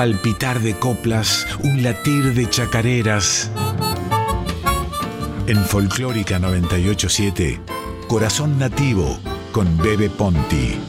palpitar 0.00 0.60
de 0.60 0.72
coplas, 0.72 1.46
un 1.62 1.82
latir 1.82 2.32
de 2.32 2.48
chacareras. 2.48 3.50
En 5.46 5.58
Folclórica 5.58 6.38
987, 6.38 7.60
Corazón 8.08 8.58
Nativo 8.58 9.18
con 9.52 9.76
Bebe 9.76 10.08
Ponti. 10.08 10.80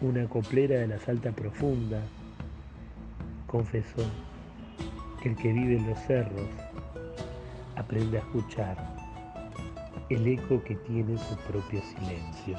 Una 0.00 0.26
coplera 0.26 0.78
de 0.78 0.86
la 0.86 0.98
Salta 1.00 1.32
Profunda 1.32 2.00
confesó 3.46 4.10
que 5.22 5.28
el 5.28 5.36
que 5.36 5.52
vive 5.52 5.76
en 5.76 5.86
los 5.86 5.98
cerros 6.06 6.48
aprende 7.76 8.16
a 8.16 8.20
escuchar 8.20 8.78
el 10.08 10.26
eco 10.26 10.64
que 10.64 10.76
tiene 10.76 11.18
su 11.18 11.36
propio 11.46 11.82
silencio. 11.82 12.56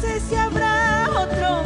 sé 0.00 0.20
si 0.20 0.36
habrá 0.36 1.08
otro 1.10 1.57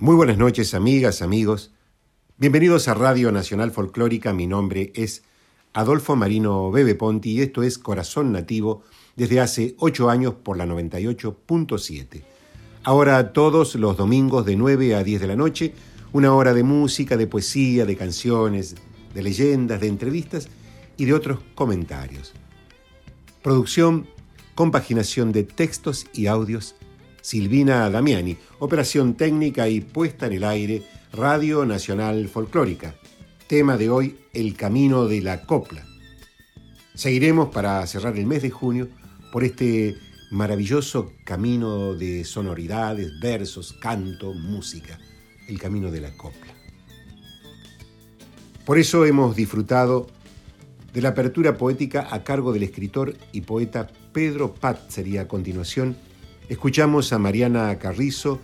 Muy 0.00 0.14
buenas 0.14 0.38
noches, 0.38 0.74
amigas, 0.74 1.22
amigos. 1.22 1.72
Bienvenidos 2.36 2.86
a 2.86 2.94
Radio 2.94 3.32
Nacional 3.32 3.72
Folclórica. 3.72 4.32
Mi 4.32 4.46
nombre 4.46 4.92
es 4.94 5.24
Adolfo 5.72 6.14
Marino 6.14 6.70
Bebe 6.70 6.94
Ponti 6.94 7.32
y 7.32 7.40
esto 7.40 7.64
es 7.64 7.78
Corazón 7.78 8.30
Nativo 8.30 8.84
desde 9.16 9.40
hace 9.40 9.74
ocho 9.76 10.08
años 10.08 10.34
por 10.34 10.56
la 10.56 10.66
98.7. 10.66 12.22
Ahora 12.84 13.32
todos 13.32 13.74
los 13.74 13.96
domingos 13.96 14.46
de 14.46 14.54
9 14.54 14.94
a 14.94 15.02
10 15.02 15.20
de 15.20 15.26
la 15.26 15.34
noche, 15.34 15.74
una 16.12 16.32
hora 16.32 16.54
de 16.54 16.62
música, 16.62 17.16
de 17.16 17.26
poesía, 17.26 17.84
de 17.84 17.96
canciones, 17.96 18.76
de 19.12 19.22
leyendas, 19.22 19.80
de 19.80 19.88
entrevistas 19.88 20.48
y 20.96 21.06
de 21.06 21.14
otros 21.14 21.40
comentarios. 21.56 22.34
Producción, 23.42 24.06
compaginación 24.54 25.32
de 25.32 25.42
textos 25.42 26.06
y 26.12 26.28
audios 26.28 26.76
Silvina 27.20 27.90
Damiani, 27.90 28.36
operación 28.58 29.14
técnica 29.14 29.68
y 29.68 29.80
puesta 29.80 30.26
en 30.26 30.32
el 30.34 30.44
aire, 30.44 30.82
Radio 31.12 31.64
Nacional 31.64 32.28
Folclórica. 32.28 32.94
Tema 33.46 33.76
de 33.76 33.90
hoy, 33.90 34.18
El 34.32 34.54
Camino 34.54 35.06
de 35.06 35.20
la 35.20 35.44
Copla. 35.44 35.84
Seguiremos 36.94 37.48
para 37.50 37.86
cerrar 37.86 38.16
el 38.16 38.26
mes 38.26 38.42
de 38.42 38.50
junio 38.50 38.88
por 39.32 39.44
este 39.44 39.96
maravilloso 40.30 41.12
camino 41.24 41.94
de 41.94 42.24
sonoridades, 42.24 43.18
versos, 43.20 43.72
canto, 43.74 44.34
música, 44.34 44.98
el 45.48 45.58
camino 45.58 45.90
de 45.90 46.00
la 46.00 46.16
copla. 46.16 46.52
Por 48.64 48.78
eso 48.78 49.06
hemos 49.06 49.34
disfrutado 49.34 50.08
de 50.92 51.00
la 51.00 51.10
apertura 51.10 51.56
poética 51.56 52.08
a 52.10 52.24
cargo 52.24 52.52
del 52.52 52.64
escritor 52.64 53.14
y 53.32 53.42
poeta 53.42 53.86
Pedro 54.12 54.54
Pazzi 54.54 55.16
a 55.16 55.28
continuación 55.28 55.96
Escuchamos 56.48 57.12
a 57.12 57.18
Mariana 57.18 57.78
Carrizo 57.78 58.40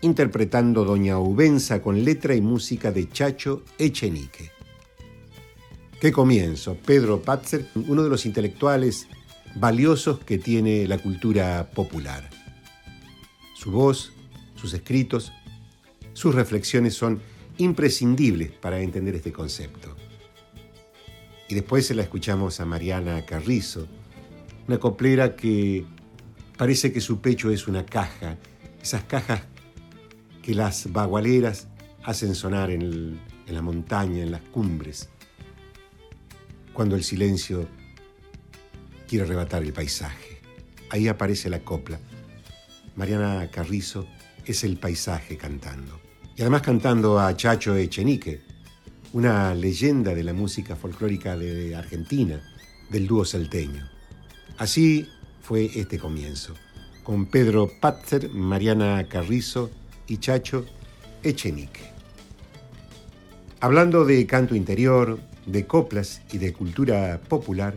interpretando 0.00 0.86
Doña 0.86 1.18
Ubenza 1.18 1.82
con 1.82 2.02
letra 2.02 2.34
y 2.34 2.40
música 2.40 2.90
de 2.90 3.10
Chacho 3.10 3.62
Echenique. 3.76 4.50
Qué 6.00 6.12
comienzo, 6.12 6.78
Pedro 6.86 7.20
Patzer, 7.20 7.68
uno 7.74 8.02
de 8.02 8.08
los 8.08 8.24
intelectuales 8.24 9.06
valiosos 9.54 10.18
que 10.20 10.38
tiene 10.38 10.88
la 10.88 10.96
cultura 10.96 11.70
popular. 11.74 12.30
Su 13.54 13.70
voz, 13.70 14.14
sus 14.54 14.72
escritos, 14.72 15.30
sus 16.14 16.34
reflexiones 16.34 16.94
son 16.94 17.20
imprescindibles 17.58 18.50
para 18.50 18.80
entender 18.80 19.14
este 19.14 19.30
concepto. 19.30 19.94
Y 21.50 21.54
después 21.54 21.86
se 21.86 21.94
la 21.94 22.02
escuchamos 22.02 22.60
a 22.60 22.64
Mariana 22.64 23.26
Carrizo 23.26 23.86
Una 24.66 24.78
coplera 24.78 25.36
que 25.36 25.84
parece 26.56 26.92
que 26.92 27.00
su 27.00 27.20
pecho 27.20 27.50
es 27.50 27.68
una 27.68 27.84
caja, 27.84 28.36
esas 28.80 29.04
cajas 29.04 29.42
que 30.42 30.54
las 30.54 30.92
bagualeras 30.92 31.68
hacen 32.02 32.34
sonar 32.34 32.70
en, 32.70 33.20
la 33.46 33.62
montaña, 33.62 34.22
en 34.22 34.30
las 34.30 34.40
cumbres, 34.42 35.08
cuando 36.72 36.96
el 36.96 37.04
silencio 37.04 37.68
quiere 39.06 39.24
arrebatar 39.24 39.62
el 39.62 39.72
paisaje. 39.72 40.40
Ahí 40.90 41.06
aparece 41.06 41.50
la 41.50 41.60
copla. 41.60 42.00
Mariana 42.96 43.48
Carrizo 43.50 44.06
es 44.44 44.64
el 44.64 44.78
paisaje 44.78 45.36
cantando. 45.36 46.00
Y 46.36 46.40
además 46.40 46.62
cantando 46.62 47.20
a 47.20 47.36
Chacho 47.36 47.76
Echenique, 47.76 48.40
una 49.12 49.54
leyenda 49.54 50.14
de 50.14 50.24
la 50.24 50.32
música 50.32 50.76
folclórica 50.76 51.36
de 51.36 51.76
Argentina, 51.76 52.40
del 52.90 53.06
dúo 53.06 53.24
salteño. 53.24 53.88
Así 54.56 55.06
fue 55.42 55.70
este 55.74 55.98
comienzo, 55.98 56.54
con 57.02 57.26
Pedro 57.26 57.70
Patzer, 57.80 58.30
Mariana 58.30 59.06
Carrizo 59.08 59.70
y 60.06 60.18
Chacho 60.18 60.64
Echenique. 61.22 61.92
Hablando 63.60 64.04
de 64.04 64.26
canto 64.26 64.54
interior, 64.54 65.18
de 65.46 65.66
coplas 65.66 66.22
y 66.32 66.38
de 66.38 66.52
cultura 66.52 67.20
popular, 67.28 67.76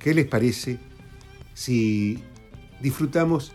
¿qué 0.00 0.14
les 0.14 0.26
parece 0.26 0.78
si 1.54 2.22
disfrutamos 2.80 3.52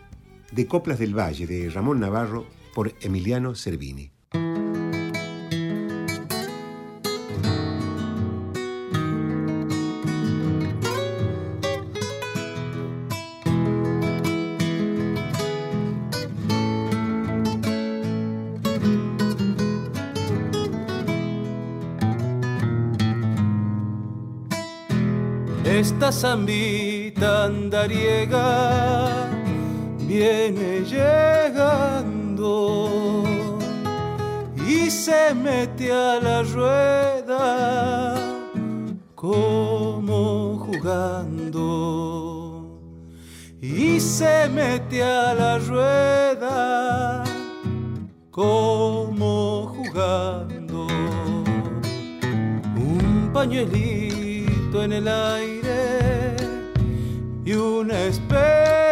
de 0.52 0.68
Coplas 0.68 1.00
del 1.00 1.18
Valle 1.18 1.48
de 1.48 1.70
Ramón 1.70 2.00
Navarro 2.00 2.46
por 2.74 2.94
Emiliano 3.02 3.56
Cervini? 3.56 4.13
Zambita 26.24 27.30
andariega 27.48 28.48
viene 30.08 30.80
llegando 30.94 32.54
y 34.56 34.90
se 34.90 35.34
mete 35.34 35.92
a 35.92 36.22
la 36.22 36.44
rueda 36.44 38.16
como 39.16 40.58
jugando. 40.66 41.66
Y 43.60 44.00
se 44.00 44.48
mete 44.48 45.04
a 45.04 45.34
la 45.34 45.58
rueda 45.58 47.26
como 48.32 49.68
jugando. 49.76 50.88
Un 52.78 53.30
pañuelito 53.34 54.84
en 54.86 54.94
el 54.94 55.08
aire 55.10 55.53
una 57.56 58.00
esperanza, 58.06 58.90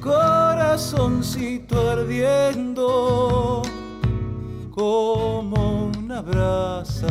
corazoncito 0.00 1.90
ardiendo 1.90 3.62
como 4.74 5.90
una 5.98 6.22
brasa. 6.22 7.08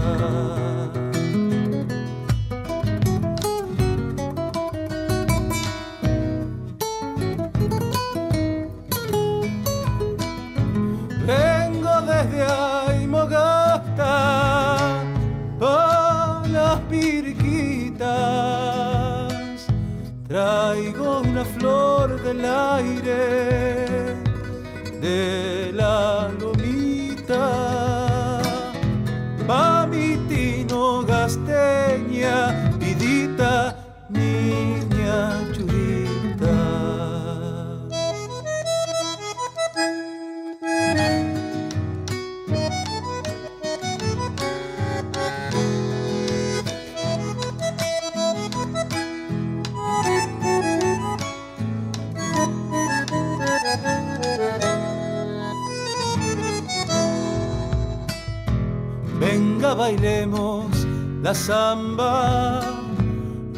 La 61.28 61.34
samba 61.34 62.62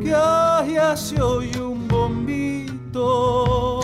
Que 0.00 0.14
allá 0.14 0.96
se 0.96 1.20
oye 1.20 1.60
un 1.60 1.88
bombito 1.88 3.80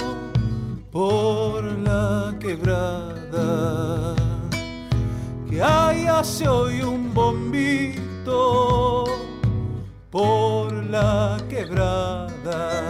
por 0.92 1.64
la 1.88 2.32
quebrada. 2.38 4.14
Que 5.48 5.60
allá 5.60 6.22
se 6.22 6.46
oye 6.46 6.84
un 6.84 7.12
bombito 7.12 9.04
por 10.10 10.72
la 10.94 11.38
quebrada. 11.48 12.84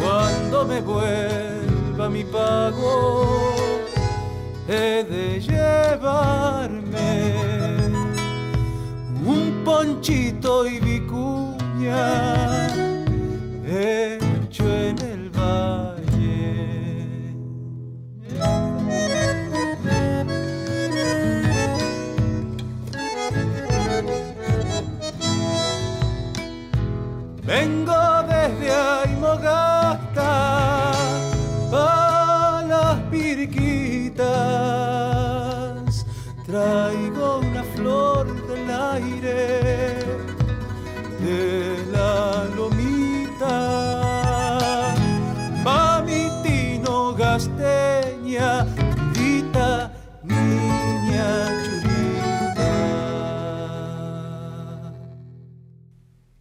Cuando 0.00 0.66
me 0.66 0.80
vuelva 0.80 2.08
mi 2.08 2.24
pago, 2.24 3.39
he 4.72 5.02
de 5.02 5.40
llevarme 5.40 7.10
un 9.26 9.62
ponchito 9.64 10.64
y 10.64 10.78
vicuña 10.78 12.39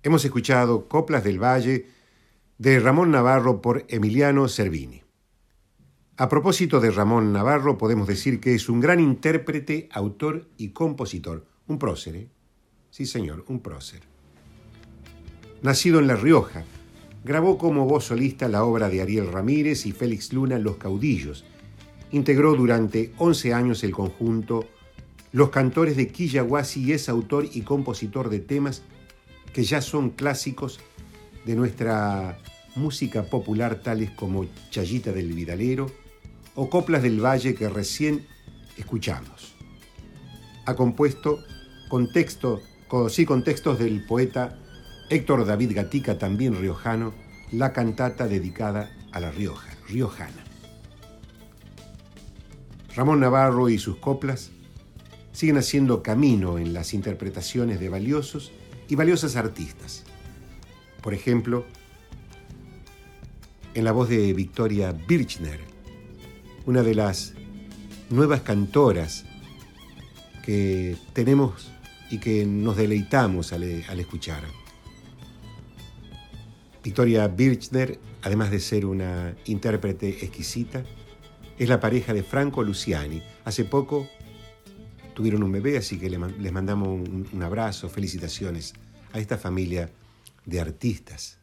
Hemos 0.10 0.25
escuchado 0.25 0.88
Coplas 0.88 1.24
del 1.24 1.38
Valle 1.38 1.86
de 2.58 2.80
Ramón 2.80 3.12
Navarro 3.12 3.62
por 3.62 3.86
Emiliano 3.89 4.48
Cervini. 4.48 5.04
A 6.18 6.28
propósito 6.28 6.80
de 6.80 6.89
Ramón 6.89 7.32
Navarro, 7.32 7.78
podemos 7.78 8.08
decir 8.08 8.39
que 8.39 8.56
es 8.56 8.70
un 8.70 8.80
gran 8.80 9.00
intérprete, 9.00 9.88
autor 9.92 10.50
y 10.58 10.70
compositor. 10.70 11.46
Un 11.68 11.78
prócer, 11.78 12.16
¿eh? 12.16 12.28
Sí, 12.89 13.06
señor, 13.06 13.46
un 13.50 13.60
prócer. 13.60 14.01
Nacido 15.62 16.00
en 16.00 16.08
La 16.08 16.16
Rioja, 16.16 16.63
grabó 17.24 17.60
como 17.60 17.86
voz 17.86 18.06
solista 18.06 18.48
la 18.48 18.63
obra 18.63 18.89
de 18.89 19.04
Ariel 19.04 19.32
Ramírez 19.32 19.86
y 19.86 19.92
Félix 19.92 20.34
Luna 20.34 20.58
Los 20.58 20.78
Caudillos. 20.78 21.46
Integró 22.10 22.56
durante 22.56 23.13
11 23.20 23.54
años 23.54 23.84
el 23.84 23.92
conjunto 23.92 24.66
Los 25.32 25.51
Cantores 25.51 25.96
de 25.96 26.08
Quillahuasi 26.08 26.84
y 26.84 26.94
es 26.94 27.10
autor 27.10 27.46
y 27.54 27.62
compositor 27.62 28.32
de 28.32 28.39
temas 28.39 28.82
que 29.53 29.63
ya 29.63 29.82
son 29.82 30.12
clásicos 30.12 30.79
de 31.46 31.56
nuestra 31.56 32.38
música 32.75 33.24
popular 33.24 33.82
tales 33.82 34.12
como 34.12 34.46
Chayita 34.70 35.12
del 35.12 35.34
Vidalero 35.34 35.91
o 36.56 36.70
Coplas 36.70 37.03
del 37.03 37.24
Valle 37.24 37.56
que 37.56 37.70
recién 37.70 38.25
escuchamos. 38.77 39.56
ha 40.65 40.75
compuesto 40.75 41.39
con, 41.89 42.12
texto, 42.12 42.62
con, 42.88 43.10
sí, 43.10 43.25
con 43.25 43.44
textos 43.44 43.79
del 43.79 44.06
poeta 44.06 44.60
Héctor 45.10 45.46
David 45.46 45.72
Gatica, 45.74 46.20
también 46.20 46.60
riojano, 46.60 47.13
la 47.51 47.74
cantata 47.74 48.27
dedicada 48.27 48.91
a 49.12 49.20
La 49.20 49.32
Rioja, 49.32 49.70
riojana. 49.88 50.44
Ramón 52.96 53.20
Navarro 53.20 53.70
y 53.70 53.79
sus 53.79 53.98
coplas 53.98 54.51
siguen 55.32 55.58
haciendo 55.58 56.03
camino 56.03 56.60
en 56.60 56.74
las 56.74 56.94
interpretaciones 56.94 57.79
de 57.79 57.89
valiosos 57.89 58.51
y 58.89 58.96
valiosas 58.96 59.36
artistas. 59.36 60.03
Por 61.01 61.13
ejemplo, 61.13 61.65
en 63.74 63.86
la 63.86 63.91
voz 63.91 64.10
de 64.10 64.34
Victoria 64.34 64.91
Birchner, 64.91 65.60
una 66.65 66.84
de 66.84 66.96
las 66.96 67.34
nuevas 68.10 68.41
cantoras 68.41 69.25
que 70.43 70.98
tenemos 71.13 71.72
y 72.10 72.17
que 72.17 72.46
nos 72.46 72.75
deleitamos 72.75 73.53
al, 73.53 73.63
escuchar. 73.63 74.43
Victoria 76.84 77.27
Birchner, 77.27 78.00
además 78.24 78.50
de 78.50 78.60
ser 78.60 78.86
una 78.86 79.36
intérprete 79.46 80.10
exquisita, 80.25 80.84
es 81.60 81.69
la 81.69 81.79
pareja 81.79 82.13
de 82.13 82.24
Franco 82.24 82.63
Luciani. 82.63 83.22
Hace 83.46 83.65
poco 83.65 84.10
tuvieron 85.20 85.44
un 85.44 85.52
bebé, 85.52 85.78
así 85.78 86.00
que 86.00 86.10
les 86.10 86.52
mandamos 86.54 86.88
un, 86.88 87.44
abrazo, 87.44 87.90
felicitaciones 87.90 88.74
a 89.12 89.20
esta 89.20 89.38
familia 89.38 89.90
de 90.46 90.62
artistas. 90.62 91.38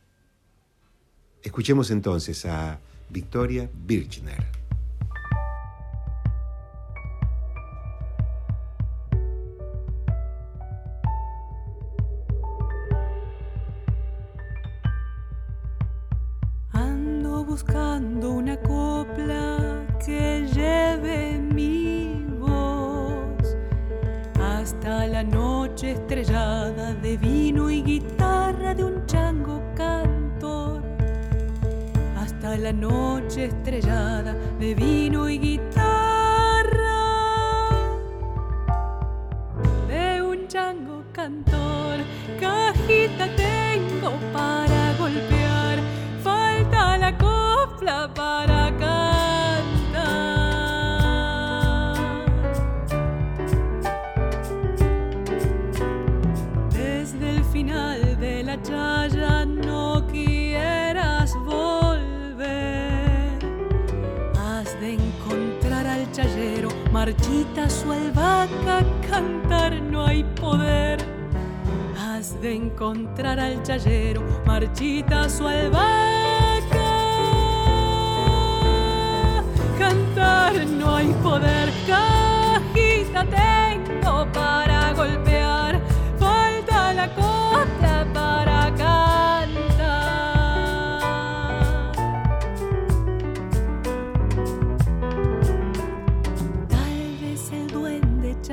Escuchemos 1.42 1.90
entonces 1.90 2.46
a 2.46 2.80
Victoria 3.10 3.68
Birchner. 3.86 4.55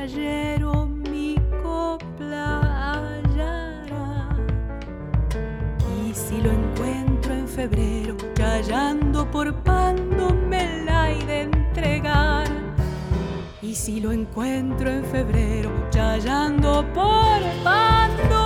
Mi 0.05 1.36
copla 1.63 2.60
hallará. 2.91 4.36
Y 6.05 6.13
si 6.13 6.41
lo 6.41 6.51
encuentro 6.51 7.33
en 7.33 7.48
febrero, 7.48 8.17
callando 8.36 9.29
por 9.31 9.53
pando, 9.63 10.33
me 10.33 10.83
la 10.83 11.10
he 11.10 11.25
de 11.25 11.41
entregar. 11.43 12.48
Y 13.62 13.74
si 13.75 14.01
lo 14.01 14.12
encuentro 14.12 14.89
en 14.89 15.05
febrero, 15.05 15.72
callando 15.89 16.86
por 16.93 17.39
pando, 17.63 18.39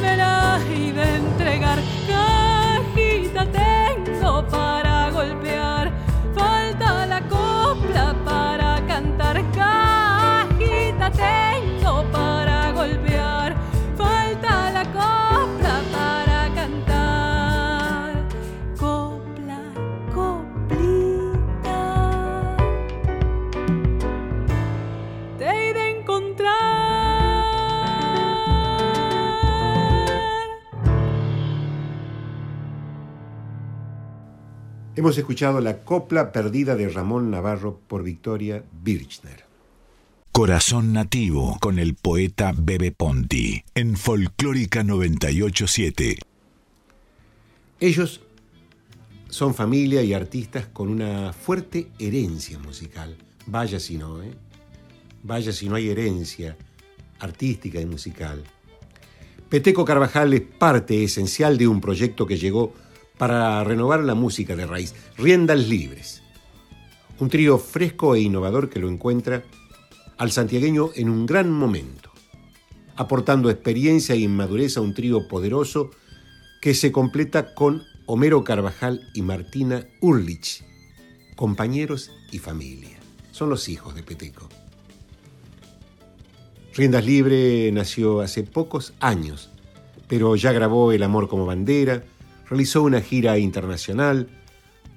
me 0.00 0.16
la 0.16 0.58
he 0.70 0.92
de 0.94 1.16
entregar. 1.16 1.91
Hemos 35.02 35.18
escuchado 35.18 35.60
la 35.60 35.78
copla 35.78 36.30
perdida 36.30 36.76
de 36.76 36.88
Ramón 36.88 37.28
Navarro 37.28 37.80
por 37.88 38.04
Victoria 38.04 38.62
Birchner. 38.84 39.44
Corazón 40.30 40.92
Nativo 40.92 41.58
con 41.60 41.80
el 41.80 41.96
poeta 41.96 42.54
Bebe 42.56 42.92
Ponti 42.92 43.64
en 43.74 43.96
Folclórica 43.96 44.84
987. 44.84 46.18
Ellos 47.80 48.20
son 49.28 49.54
familia 49.56 50.04
y 50.04 50.14
artistas 50.14 50.66
con 50.66 50.88
una 50.88 51.32
fuerte 51.32 51.88
herencia 51.98 52.60
musical. 52.60 53.16
Vaya 53.46 53.80
si 53.80 53.98
no, 53.98 54.22
¿eh? 54.22 54.32
Vaya 55.24 55.50
si 55.50 55.68
no 55.68 55.74
hay 55.74 55.88
herencia 55.88 56.56
artística 57.18 57.80
y 57.80 57.86
musical. 57.86 58.44
Peteco 59.48 59.84
Carvajal 59.84 60.32
es 60.32 60.42
parte 60.42 61.02
esencial 61.02 61.58
de 61.58 61.66
un 61.66 61.80
proyecto 61.80 62.24
que 62.24 62.38
llegó 62.38 62.72
para 63.18 63.62
renovar 63.64 64.00
la 64.00 64.14
música 64.14 64.56
de 64.56 64.66
raíz, 64.66 64.94
Riendas 65.16 65.68
Libres. 65.68 66.22
Un 67.18 67.28
trío 67.28 67.58
fresco 67.58 68.14
e 68.14 68.20
innovador 68.20 68.68
que 68.68 68.80
lo 68.80 68.88
encuentra 68.88 69.44
al 70.18 70.32
santiagueño 70.32 70.90
en 70.94 71.08
un 71.08 71.26
gran 71.26 71.50
momento, 71.50 72.10
aportando 72.96 73.50
experiencia 73.50 74.14
e 74.14 74.18
inmadurez 74.18 74.76
a 74.76 74.80
un 74.80 74.94
trío 74.94 75.28
poderoso 75.28 75.90
que 76.60 76.74
se 76.74 76.92
completa 76.92 77.54
con 77.54 77.82
Homero 78.06 78.44
Carvajal 78.44 79.08
y 79.14 79.22
Martina 79.22 79.86
Urlich, 80.00 80.64
compañeros 81.34 82.10
y 82.30 82.38
familia. 82.38 82.98
Son 83.30 83.48
los 83.48 83.68
hijos 83.68 83.94
de 83.94 84.02
Peteco. 84.02 84.48
Riendas 86.74 87.04
Libre 87.04 87.70
nació 87.72 88.20
hace 88.20 88.44
pocos 88.44 88.94
años, 89.00 89.50
pero 90.08 90.36
ya 90.36 90.52
grabó 90.52 90.92
El 90.92 91.02
Amor 91.02 91.28
como 91.28 91.46
Bandera, 91.46 92.04
realizó 92.52 92.82
una 92.82 93.00
gira 93.00 93.38
internacional, 93.38 94.28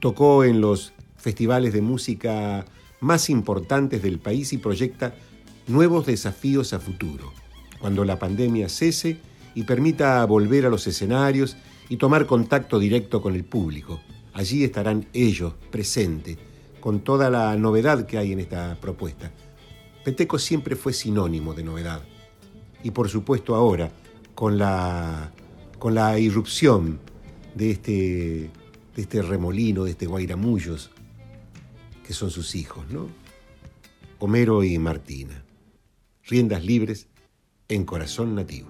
tocó 0.01 0.43
en 0.43 0.59
los 0.59 0.91
festivales 1.15 1.71
de 1.71 1.81
música 1.81 2.65
más 2.99 3.29
importantes 3.29 4.03
del 4.03 4.19
país 4.19 4.51
y 4.51 4.57
proyecta 4.57 5.15
nuevos 5.65 6.05
desafíos 6.05 6.73
a 6.73 6.81
futuro, 6.81 7.31
cuando 7.79 8.03
la 8.03 8.19
pandemia 8.19 8.67
cese 8.67 9.21
y 9.53 9.63
permita 9.63 10.25
volver 10.25 10.65
a 10.65 10.69
los 10.69 10.85
escenarios 10.85 11.55
y 11.87 11.95
tomar 11.95 12.25
contacto 12.25 12.77
directo 12.77 13.21
con 13.21 13.35
el 13.35 13.45
público. 13.45 14.01
Allí 14.33 14.65
estarán 14.65 15.07
ellos 15.13 15.53
presentes, 15.71 16.37
con 16.81 16.99
toda 17.05 17.29
la 17.29 17.55
novedad 17.55 18.05
que 18.05 18.17
hay 18.17 18.33
en 18.33 18.41
esta 18.41 18.77
propuesta. 18.81 19.31
Peteco 20.03 20.39
siempre 20.39 20.75
fue 20.75 20.91
sinónimo 20.91 21.53
de 21.53 21.63
novedad. 21.63 22.01
Y 22.83 22.91
por 22.91 23.07
supuesto 23.07 23.55
ahora, 23.55 23.93
con 24.35 24.57
la, 24.57 25.31
con 25.79 25.95
la 25.95 26.19
irrupción 26.19 26.99
de 27.55 27.71
este, 27.71 28.49
este 28.95 29.21
remolino, 29.21 29.85
de 29.85 29.91
este 29.91 30.05
guairamullos, 30.05 30.91
que 32.05 32.13
son 32.13 32.29
sus 32.29 32.53
hijos, 32.55 32.85
¿no? 32.91 33.09
Homero 34.19 34.63
y 34.63 34.77
Martina. 34.77 35.43
Riendas 36.23 36.63
libres 36.63 37.07
en 37.67 37.85
corazón 37.85 38.35
nativo. 38.35 38.69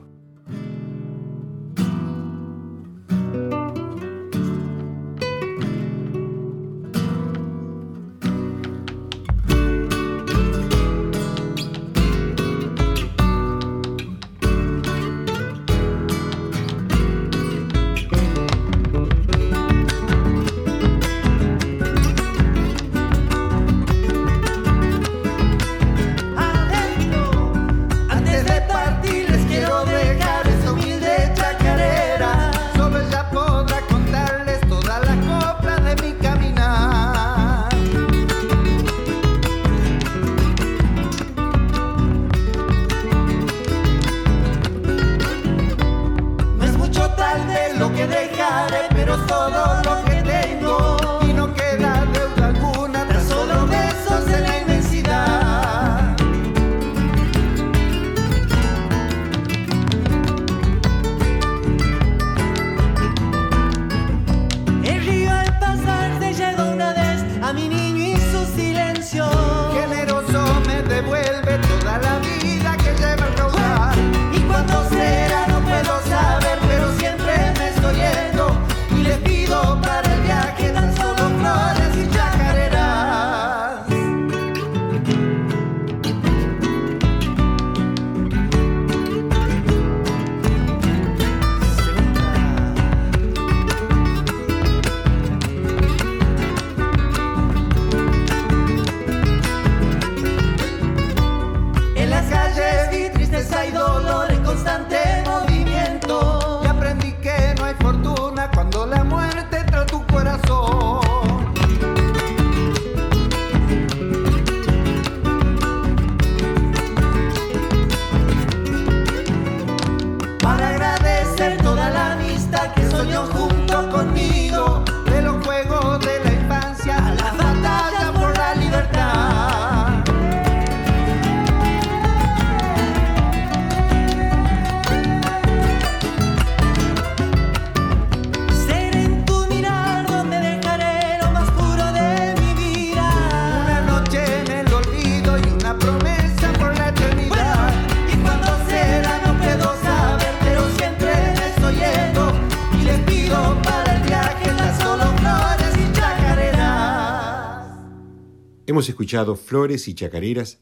Hemos 158.75 158.89
escuchado 158.89 159.37
Flores 159.37 159.87
y 159.87 159.95
Chacareras 159.95 160.59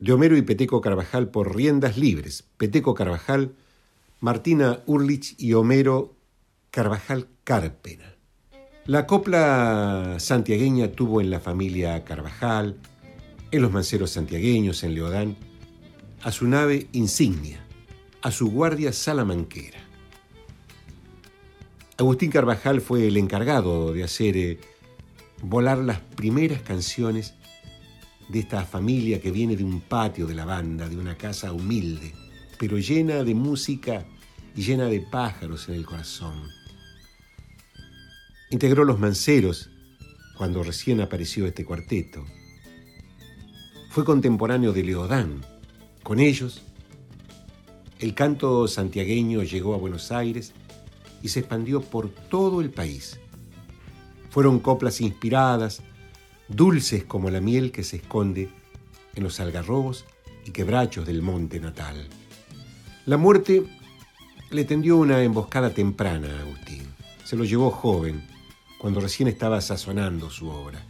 de 0.00 0.12
Homero 0.12 0.36
y 0.36 0.42
Peteco 0.42 0.82
Carvajal 0.82 1.30
por 1.30 1.56
Riendas 1.56 1.96
Libres. 1.96 2.44
Peteco 2.58 2.92
Carvajal, 2.92 3.54
Martina 4.20 4.82
Urlich 4.84 5.34
y 5.38 5.54
Homero 5.54 6.14
Carvajal 6.70 7.28
Cárpena. 7.42 8.16
La 8.84 9.06
copla 9.06 10.16
santiagueña 10.18 10.92
tuvo 10.92 11.22
en 11.22 11.30
la 11.30 11.40
familia 11.40 12.04
Carvajal, 12.04 12.76
en 13.50 13.62
los 13.62 13.72
manceros 13.72 14.10
santiagueños, 14.10 14.84
en 14.84 14.94
Leodán, 14.94 15.36
a 16.22 16.30
su 16.32 16.46
nave 16.46 16.88
insignia, 16.92 17.64
a 18.20 18.30
su 18.30 18.50
guardia 18.50 18.92
salamanquera. 18.92 19.78
Agustín 21.96 22.30
Carvajal 22.30 22.82
fue 22.82 23.06
el 23.06 23.16
encargado 23.16 23.94
de 23.94 24.04
hacer 24.04 24.36
eh, 24.36 24.58
volar 25.46 25.78
las 25.78 26.00
primeras 26.00 26.62
canciones 26.62 27.34
de 28.28 28.38
esta 28.38 28.64
familia 28.64 29.20
que 29.20 29.30
viene 29.30 29.56
de 29.56 29.64
un 29.64 29.82
patio 29.82 30.26
de 30.26 30.34
la 30.34 30.46
banda, 30.46 30.88
de 30.88 30.96
una 30.96 31.16
casa 31.16 31.52
humilde, 31.52 32.14
pero 32.58 32.78
llena 32.78 33.22
de 33.22 33.34
música 33.34 34.06
y 34.56 34.62
llena 34.62 34.86
de 34.86 35.00
pájaros 35.00 35.68
en 35.68 35.74
el 35.74 35.84
corazón. 35.84 36.48
Integró 38.50 38.84
Los 38.84 38.98
Manceros 38.98 39.70
cuando 40.38 40.62
recién 40.62 41.02
apareció 41.02 41.46
este 41.46 41.64
cuarteto. 41.64 42.24
Fue 43.90 44.04
contemporáneo 44.04 44.72
de 44.72 44.82
Leodán. 44.82 45.44
Con 46.02 46.20
ellos, 46.20 46.62
el 47.98 48.14
canto 48.14 48.66
santiagueño 48.66 49.42
llegó 49.42 49.74
a 49.74 49.78
Buenos 49.78 50.10
Aires 50.10 50.52
y 51.22 51.28
se 51.28 51.40
expandió 51.40 51.82
por 51.82 52.08
todo 52.08 52.62
el 52.62 52.70
país. 52.70 53.18
Fueron 54.34 54.58
coplas 54.58 55.00
inspiradas, 55.00 55.80
dulces 56.48 57.04
como 57.04 57.30
la 57.30 57.40
miel 57.40 57.70
que 57.70 57.84
se 57.84 57.98
esconde 57.98 58.48
en 59.14 59.22
los 59.22 59.38
algarrobos 59.38 60.06
y 60.44 60.50
quebrachos 60.50 61.06
del 61.06 61.22
monte 61.22 61.60
natal. 61.60 62.08
La 63.06 63.16
muerte 63.16 63.62
le 64.50 64.64
tendió 64.64 64.96
una 64.96 65.22
emboscada 65.22 65.70
temprana 65.70 66.36
a 66.36 66.40
Agustín. 66.40 66.82
Se 67.22 67.36
lo 67.36 67.44
llevó 67.44 67.70
joven, 67.70 68.26
cuando 68.76 68.98
recién 68.98 69.28
estaba 69.28 69.60
sazonando 69.60 70.28
su 70.30 70.48
obra. 70.48 70.84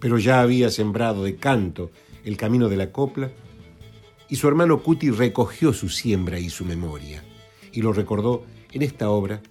Pero 0.00 0.18
ya 0.18 0.40
había 0.40 0.68
sembrado 0.68 1.22
de 1.22 1.36
canto 1.36 1.92
el 2.24 2.36
camino 2.36 2.68
de 2.68 2.76
la 2.76 2.90
copla 2.90 3.30
y 4.28 4.34
su 4.34 4.48
hermano 4.48 4.82
Cuti 4.82 5.10
recogió 5.10 5.72
su 5.72 5.90
siembra 5.90 6.40
y 6.40 6.50
su 6.50 6.64
memoria 6.64 7.22
y 7.70 7.82
lo 7.82 7.92
recordó 7.92 8.44
en 8.72 8.82
esta 8.82 9.10
obra 9.10 9.42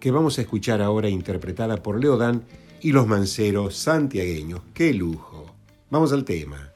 que 0.00 0.10
vamos 0.10 0.38
a 0.38 0.40
escuchar 0.40 0.80
ahora 0.80 1.10
interpretada 1.10 1.82
por 1.82 2.00
Leodán 2.00 2.42
y 2.86 2.92
los 2.92 3.08
manceros 3.08 3.74
santiagueños. 3.74 4.60
¡Qué 4.72 4.94
lujo! 4.94 5.52
Vamos 5.90 6.12
al 6.12 6.24
tema. 6.24 6.70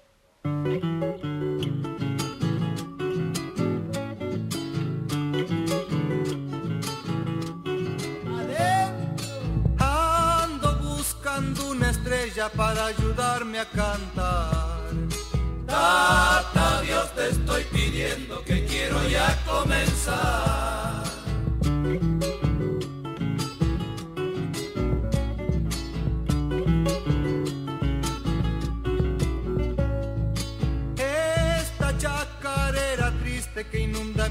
Ando 9.78 10.78
buscando 10.82 11.70
una 11.70 11.90
estrella 11.90 12.48
para 12.56 12.86
ayudarme 12.86 13.60
a 13.60 13.66
cantar. 13.66 14.90
Tata 15.64 16.82
Dios 16.82 17.14
te 17.14 17.28
estoy 17.28 17.62
pidiendo 17.72 18.42
que 18.42 18.64
quiero 18.64 18.96
ya 19.08 19.40
comenzar. 19.46 20.79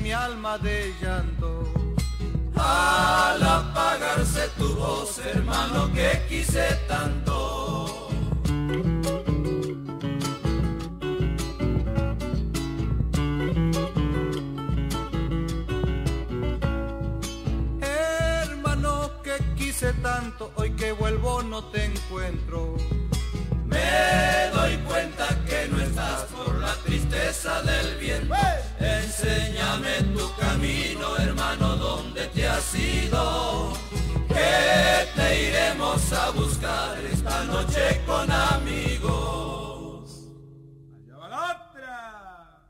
mi 0.10 0.14
alma 0.14 0.58
de 0.58 0.92
llanto. 1.00 1.72
Al 2.56 3.44
apagarse 3.44 4.50
tu 4.58 4.74
voz, 4.76 5.20
hermano, 5.20 5.94
que 5.94 6.10
quise 6.28 6.66
tanto. 6.88 8.10
Hermano, 17.82 19.12
que 19.24 19.38
quise 19.56 19.94
tanto, 20.02 20.52
hoy 20.56 20.72
que 20.72 20.92
vuelvo 20.92 21.44
no 21.44 21.66
te 21.66 21.86
encuentro. 21.86 22.78
Me 23.68 24.50
doy 24.56 24.76
cuenta 24.88 25.28
que 25.48 25.68
no 25.68 25.80
estás 25.80 26.24
por 26.36 26.56
la 26.56 26.74
tristeza 26.84 27.62
del 27.62 27.96
viento. 27.98 28.34
Enséñame 29.80 30.18
tu 30.18 30.36
camino, 30.36 31.18
hermano, 31.18 31.76
¿dónde 31.78 32.28
te 32.28 32.48
has 32.48 32.76
ido? 32.76 33.74
Que 34.28 35.08
te 35.16 35.50
iremos 35.50 36.14
a 36.14 36.32
buscar 36.32 36.98
esta 37.12 37.44
noche 37.46 38.02
con 38.06 38.30
amigos. 38.32 40.28
Allá 41.06 41.18
va 41.18 41.30
la 41.30 41.38
otra. 41.52 42.70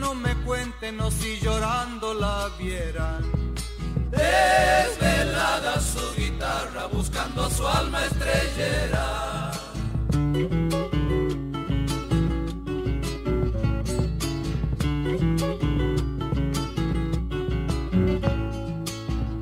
no 0.00 0.14
me 0.14 0.34
cuenten 0.46 0.98
o 1.00 1.10
si 1.10 1.38
llorando 1.40 2.14
la 2.14 2.48
vieran. 2.58 3.22
Su 4.12 5.03
guitarra 6.84 6.88
buscando 6.92 7.50
su 7.50 7.66
alma 7.66 8.04
estrellera. 8.04 9.50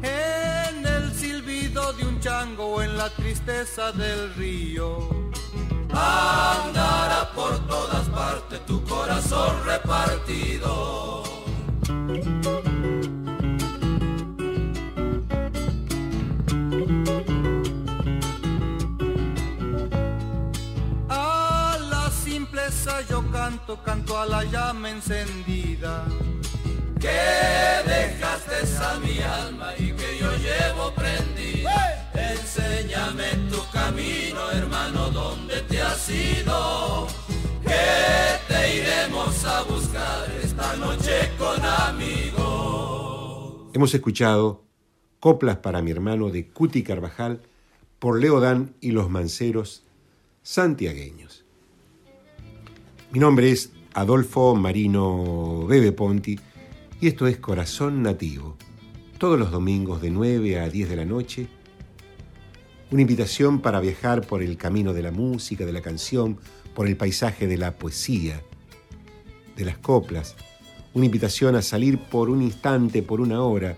En 0.02 0.86
el 0.86 1.12
silbido 1.14 1.92
de 1.94 2.04
un 2.06 2.20
chango 2.20 2.66
o 2.66 2.82
en 2.82 2.96
la 2.96 3.08
tristeza 3.10 3.92
del 3.92 4.34
río 4.34 5.08
andará 5.90 7.30
por 7.34 7.58
todas 7.66 8.08
partes 8.08 8.64
tu 8.66 8.82
corazón 8.84 9.64
repartido. 9.64 11.22
Canto, 23.52 23.76
canto 23.84 24.18
a 24.18 24.24
la 24.26 24.44
llama 24.44 24.90
encendida. 24.90 26.06
Que 26.98 27.08
dejaste 27.86 28.54
a 28.78 28.98
mi 29.00 29.18
alma 29.20 29.72
y 29.76 29.92
que 29.92 30.18
yo 30.18 30.30
llevo 30.36 30.92
prendida. 30.94 32.10
Enséñame 32.14 33.24
tu 33.50 33.58
camino, 33.70 34.50
hermano, 34.52 35.10
¿dónde 35.10 35.60
te 35.62 35.82
has 35.82 36.08
ido? 36.08 37.08
Que 37.62 38.38
te 38.48 38.76
iremos 38.76 39.44
a 39.44 39.62
buscar 39.62 40.30
esta 40.42 40.76
noche 40.76 41.30
con 41.38 41.62
amigos. 41.64 42.10
Hemos 43.74 43.92
escuchado 43.94 44.64
Coplas 45.20 45.58
para 45.58 45.82
mi 45.82 45.90
hermano 45.90 46.30
de 46.30 46.48
Cuti 46.48 46.82
Carvajal 46.82 47.42
por 47.98 48.18
Leodán 48.18 48.74
y 48.80 48.92
los 48.92 49.10
Manceros 49.10 49.82
santiagueños. 50.42 51.31
Mi 53.12 53.18
nombre 53.18 53.50
es 53.50 53.72
Adolfo 53.92 54.54
Marino 54.54 55.66
Bebe 55.66 55.92
Ponti 55.92 56.40
y 56.98 57.08
esto 57.08 57.26
es 57.26 57.36
Corazón 57.36 58.02
Nativo. 58.02 58.56
Todos 59.18 59.38
los 59.38 59.50
domingos 59.50 60.00
de 60.00 60.10
9 60.10 60.58
a 60.58 60.70
10 60.70 60.88
de 60.88 60.96
la 60.96 61.04
noche 61.04 61.46
una 62.90 63.02
invitación 63.02 63.60
para 63.60 63.80
viajar 63.80 64.26
por 64.26 64.42
el 64.42 64.56
camino 64.56 64.94
de 64.94 65.02
la 65.02 65.10
música, 65.10 65.66
de 65.66 65.74
la 65.74 65.82
canción, 65.82 66.38
por 66.74 66.86
el 66.86 66.96
paisaje 66.96 67.46
de 67.46 67.58
la 67.58 67.76
poesía, 67.76 68.42
de 69.56 69.64
las 69.66 69.76
coplas. 69.76 70.34
Una 70.94 71.04
invitación 71.04 71.54
a 71.54 71.60
salir 71.60 71.98
por 71.98 72.30
un 72.30 72.40
instante, 72.40 73.02
por 73.02 73.20
una 73.20 73.42
hora, 73.42 73.76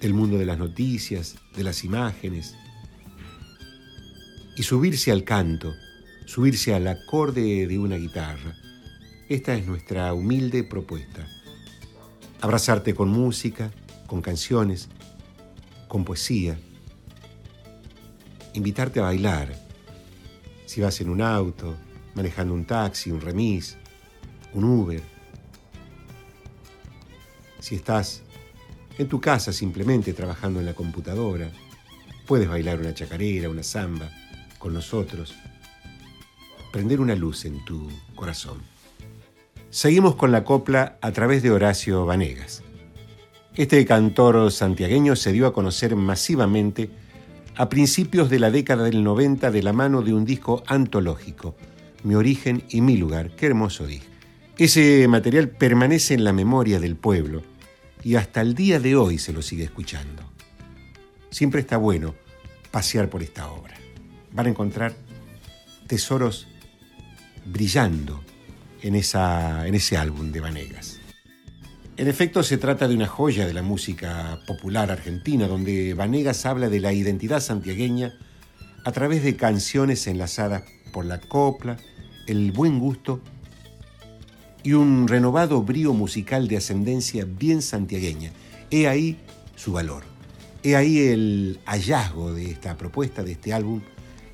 del 0.00 0.14
mundo 0.14 0.36
de 0.36 0.46
las 0.46 0.58
noticias, 0.58 1.36
de 1.54 1.62
las 1.62 1.84
imágenes, 1.84 2.56
y 4.56 4.64
subirse 4.64 5.12
al 5.12 5.22
canto, 5.22 5.72
subirse 6.30 6.72
al 6.72 6.86
acorde 6.86 7.66
de 7.66 7.76
una 7.76 7.96
guitarra. 7.96 8.54
Esta 9.28 9.52
es 9.54 9.66
nuestra 9.66 10.14
humilde 10.14 10.62
propuesta. 10.62 11.26
Abrazarte 12.40 12.94
con 12.94 13.08
música, 13.08 13.72
con 14.06 14.22
canciones, 14.22 14.88
con 15.88 16.04
poesía 16.04 16.56
invitarte 18.54 19.00
a 19.00 19.04
bailar. 19.04 19.56
Si 20.66 20.80
vas 20.80 21.00
en 21.00 21.10
un 21.10 21.20
auto, 21.20 21.76
manejando 22.14 22.54
un 22.54 22.64
taxi, 22.64 23.10
un 23.10 23.20
remis, 23.20 23.76
un 24.54 24.62
Uber. 24.62 25.02
Si 27.58 27.74
estás 27.74 28.22
en 28.98 29.08
tu 29.08 29.20
casa 29.20 29.52
simplemente 29.52 30.12
trabajando 30.12 30.60
en 30.60 30.66
la 30.66 30.74
computadora, 30.74 31.50
puedes 32.24 32.48
bailar 32.48 32.78
una 32.78 32.94
chacarera, 32.94 33.50
una 33.50 33.64
samba 33.64 34.08
con 34.60 34.72
nosotros. 34.72 35.34
Prender 36.72 37.00
una 37.00 37.16
luz 37.16 37.44
en 37.44 37.64
tu 37.64 37.88
corazón. 38.14 38.62
Seguimos 39.70 40.14
con 40.14 40.30
la 40.30 40.44
copla 40.44 40.98
a 41.00 41.10
través 41.10 41.42
de 41.42 41.50
Horacio 41.50 42.06
Vanegas. 42.06 42.62
Este 43.56 43.84
cantor 43.84 44.52
santiagueño 44.52 45.16
se 45.16 45.32
dio 45.32 45.46
a 45.46 45.52
conocer 45.52 45.96
masivamente 45.96 46.90
a 47.56 47.68
principios 47.68 48.30
de 48.30 48.38
la 48.38 48.50
década 48.50 48.84
del 48.84 49.02
90 49.02 49.50
de 49.50 49.62
la 49.62 49.72
mano 49.72 50.02
de 50.02 50.14
un 50.14 50.24
disco 50.24 50.62
antológico, 50.66 51.56
Mi 52.04 52.14
origen 52.14 52.62
y 52.70 52.80
mi 52.80 52.96
lugar. 52.96 53.30
Qué 53.36 53.46
hermoso 53.46 53.86
disco. 53.86 54.06
Ese 54.56 55.06
material 55.08 55.48
permanece 55.48 56.14
en 56.14 56.22
la 56.22 56.32
memoria 56.32 56.78
del 56.78 56.94
pueblo 56.94 57.42
y 58.04 58.14
hasta 58.14 58.40
el 58.40 58.54
día 58.54 58.78
de 58.78 58.94
hoy 58.94 59.18
se 59.18 59.32
lo 59.32 59.42
sigue 59.42 59.64
escuchando. 59.64 60.22
Siempre 61.30 61.60
está 61.60 61.76
bueno 61.76 62.14
pasear 62.70 63.10
por 63.10 63.22
esta 63.22 63.50
obra. 63.50 63.74
Van 64.32 64.46
a 64.46 64.50
encontrar 64.50 64.94
tesoros 65.86 66.46
brillando 67.44 68.22
en, 68.82 68.94
esa, 68.94 69.66
en 69.66 69.74
ese 69.74 69.96
álbum 69.96 70.32
de 70.32 70.40
Vanegas. 70.40 71.00
En 71.96 72.08
efecto, 72.08 72.42
se 72.42 72.56
trata 72.56 72.88
de 72.88 72.94
una 72.94 73.06
joya 73.06 73.46
de 73.46 73.52
la 73.52 73.62
música 73.62 74.40
popular 74.46 74.90
argentina, 74.90 75.46
donde 75.46 75.92
Vanegas 75.92 76.46
habla 76.46 76.68
de 76.68 76.80
la 76.80 76.92
identidad 76.92 77.40
santiagueña 77.40 78.14
a 78.84 78.92
través 78.92 79.22
de 79.22 79.36
canciones 79.36 80.06
enlazadas 80.06 80.62
por 80.92 81.04
la 81.04 81.20
copla, 81.20 81.76
el 82.26 82.52
buen 82.52 82.78
gusto 82.78 83.20
y 84.62 84.72
un 84.72 85.08
renovado 85.08 85.62
brío 85.62 85.92
musical 85.92 86.48
de 86.48 86.56
ascendencia 86.56 87.26
bien 87.26 87.60
santiagueña. 87.60 88.32
He 88.70 88.88
ahí 88.88 89.18
su 89.56 89.72
valor. 89.72 90.04
He 90.62 90.76
ahí 90.76 90.98
el 90.98 91.60
hallazgo 91.64 92.32
de 92.32 92.50
esta 92.50 92.76
propuesta, 92.76 93.22
de 93.22 93.32
este 93.32 93.52
álbum, 93.52 93.80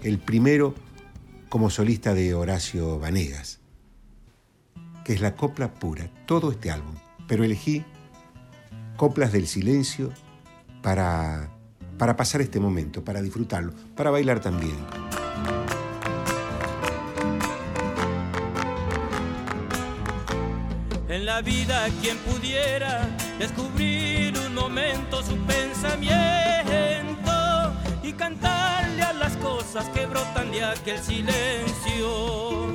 el 0.03 0.19
primero 0.19 0.75
como 1.57 1.71
solista 1.71 2.12
de 2.12 2.35
Horacio 2.35 2.99
Vanegas, 2.99 3.61
que 5.07 5.14
es 5.14 5.23
la 5.23 5.37
copla 5.37 5.73
pura, 5.73 6.11
todo 6.27 6.51
este 6.51 6.71
álbum 6.71 6.95
pero 7.27 7.45
elegí 7.45 7.83
coplas 8.99 9.33
del 9.33 9.47
silencio 9.47 10.12
para, 10.83 11.49
para 11.97 12.14
pasar 12.14 12.42
este 12.42 12.61
momento, 12.61 13.03
para 13.03 13.23
disfrutarlo, 13.23 13.73
para 13.95 14.11
bailar 14.11 14.40
también. 14.40 14.77
En 21.09 21.25
la 21.25 21.40
vida 21.40 21.87
quien 22.03 22.19
pudiera 22.19 23.09
descubrir 23.38 24.38
un 24.47 24.55
momento 24.55 25.23
su 25.23 25.38
pensamiento 25.47 26.96
y 28.07 28.12
cantarle 28.12 29.03
a 29.03 29.12
las 29.12 29.37
cosas 29.38 29.88
que 29.88 30.07
brotan 30.07 30.53
de 30.53 30.64
aquel 30.64 31.03
silencio 31.03 32.73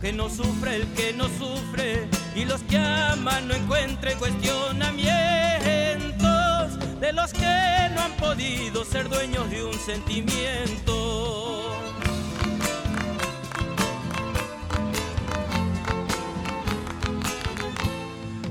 que 0.00 0.14
no 0.14 0.30
sufre 0.30 0.76
el 0.76 0.86
que 0.94 1.12
no 1.12 1.24
sufre 1.24 2.08
y 2.34 2.46
los 2.46 2.62
que 2.62 2.78
aman 2.78 3.46
no 3.46 3.54
encuentren 3.54 4.18
cuestionamientos 4.18 6.98
de 6.98 7.12
los 7.12 7.34
que 7.34 7.90
no 7.94 8.00
han 8.00 8.12
podido 8.12 8.86
ser 8.86 9.10
dueños 9.10 9.50
de 9.50 9.64
un 9.64 9.74
sentimiento. 9.74 11.75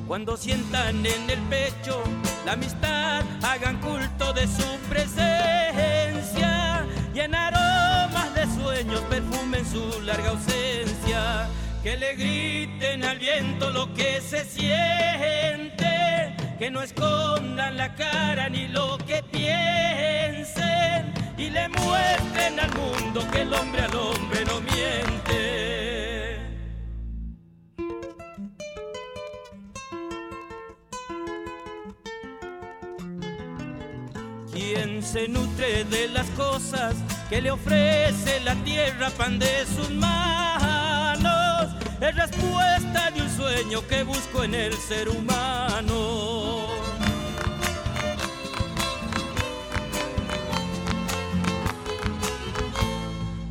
Cuando 0.08 0.38
sientan 0.38 1.06
en 1.06 1.30
el 1.30 1.40
pecho 1.50 2.04
la 2.46 2.54
amistad, 2.54 3.24
hagan 3.44 3.80
culto 3.80 4.34
de 4.34 4.48
su 4.48 4.80
presencia 4.88 6.86
y 7.14 7.20
en 7.20 7.34
aromas 7.34 8.34
de 8.36 8.46
sueños 8.56 9.02
perfumen 9.10 9.66
su 9.66 10.02
larga 10.02 10.30
ausencia. 10.30 11.50
Que 11.82 11.98
le 11.98 12.16
griten 12.16 13.04
al 13.04 13.20
viento 13.20 13.70
lo 13.72 13.94
que 13.94 14.22
se 14.22 14.44
siente 14.44 15.76
que 16.58 16.72
no 16.72 16.82
escondan 16.82 17.78
la 17.78 17.94
cara 17.96 18.48
ni 18.50 18.68
lo 18.68 18.98
que 19.00 19.22
piensen 19.24 21.14
y 21.38 21.50
le 21.50 21.68
muestren 21.70 22.60
al 22.60 22.74
mundo 22.74 23.22
que 23.32 23.42
el 23.42 23.54
hombre 23.54 23.82
al 23.82 23.96
hombre 23.96 24.46
no 24.46 24.62
miente. 24.62 25.95
Se 35.16 35.28
nutre 35.30 35.86
de 35.86 36.10
las 36.10 36.30
cosas 36.32 36.94
que 37.30 37.42
le 37.42 37.50
ofrece 37.50 38.42
la 38.42 38.54
tierra, 38.66 39.10
pan 39.12 39.40
de 39.40 39.66
sus 39.66 39.90
manos, 39.92 41.72
es 42.02 42.14
respuesta 42.14 43.12
de 43.12 43.22
un 43.22 43.30
sueño 43.30 43.88
que 43.88 44.04
busco 44.04 44.44
en 44.44 44.56
el 44.56 44.74
ser 44.74 45.08
humano. 45.08 46.68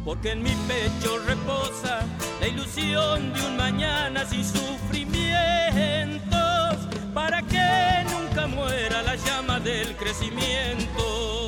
Porque 0.05 0.33
en 0.33 0.43
mi 0.43 0.55
pecho 0.69 1.19
reposa 1.27 2.01
la 2.43 2.47
ilusión 2.47 3.33
de 3.33 3.41
un 3.41 3.57
mañana 3.57 4.27
sin 4.27 4.45
sufrimientos, 4.45 6.77
para 7.15 7.41
que 7.41 8.05
nunca 8.13 8.47
muera 8.49 9.01
la 9.01 9.17
llama 9.17 9.61
del 9.61 9.97
crecimiento. 9.97 11.44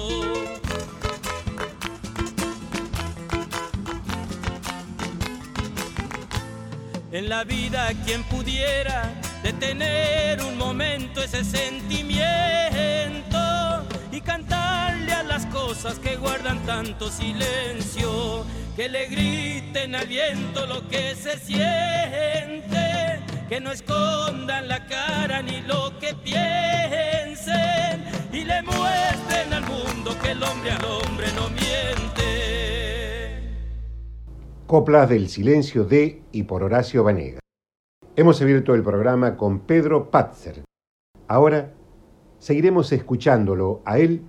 En 7.16 7.30
la 7.30 7.44
vida 7.44 7.92
quien 8.04 8.22
pudiera 8.24 9.10
detener 9.42 10.42
un 10.42 10.58
momento 10.58 11.22
ese 11.22 11.42
sentimiento 11.44 12.18
y 14.12 14.20
cantarle 14.20 15.14
a 15.14 15.22
las 15.22 15.46
cosas 15.46 15.98
que 15.98 16.16
guardan 16.16 16.58
tanto 16.66 17.10
silencio, 17.10 18.44
que 18.76 18.90
le 18.90 19.06
griten 19.06 19.94
al 19.94 20.06
viento 20.06 20.66
lo 20.66 20.86
que 20.88 21.14
se 21.14 21.38
siente, 21.38 23.22
que 23.48 23.60
no 23.62 23.72
escondan 23.72 24.68
la 24.68 24.84
cara 24.84 25.40
ni 25.40 25.62
lo 25.62 25.98
que 25.98 26.14
piensen 26.16 28.04
y 28.30 28.44
le 28.44 28.60
muestren 28.60 29.54
al 29.54 29.64
mundo 29.64 30.14
que 30.20 30.32
el 30.32 30.42
hombre 30.42 30.70
al 30.70 30.84
hombre 30.84 31.32
no 31.32 31.48
miente. 31.48 32.85
Coplas 34.66 35.08
del 35.08 35.28
Silencio 35.28 35.84
de 35.84 36.22
y 36.32 36.42
por 36.42 36.64
Horacio 36.64 37.04
Vanega. 37.04 37.38
Hemos 38.16 38.42
abierto 38.42 38.74
el 38.74 38.82
programa 38.82 39.36
con 39.36 39.60
Pedro 39.60 40.10
Patzer. 40.10 40.64
Ahora 41.28 41.72
seguiremos 42.40 42.90
escuchándolo 42.90 43.80
a 43.84 44.00
él 44.00 44.22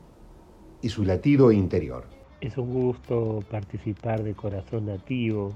y 0.84 0.90
su 0.90 1.06
latido 1.06 1.52
interior. 1.52 2.06
Es 2.40 2.56
un 2.56 2.72
gusto 2.72 3.40
participar 3.50 4.22
de 4.22 4.36
Corazón 4.36 4.86
Nativo, 4.86 5.54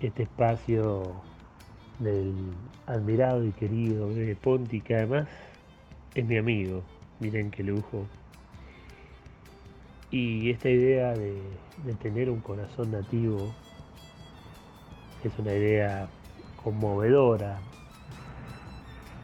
este 0.00 0.24
espacio 0.24 1.14
del 2.00 2.34
admirado 2.84 3.46
y 3.46 3.52
querido 3.52 4.10
Ponti, 4.42 4.82
que 4.82 4.96
además 4.96 5.26
es 6.14 6.26
mi 6.26 6.36
amigo. 6.36 6.82
Miren 7.18 7.50
qué 7.50 7.62
lujo. 7.62 8.04
Y 10.12 10.50
esta 10.50 10.68
idea 10.68 11.14
de, 11.14 11.40
tener 12.02 12.28
un 12.28 12.42
corazón 12.42 12.92
nativo 12.92 13.54
es 15.24 15.32
una 15.38 15.54
idea 15.54 16.06
conmovedora. 16.62 17.58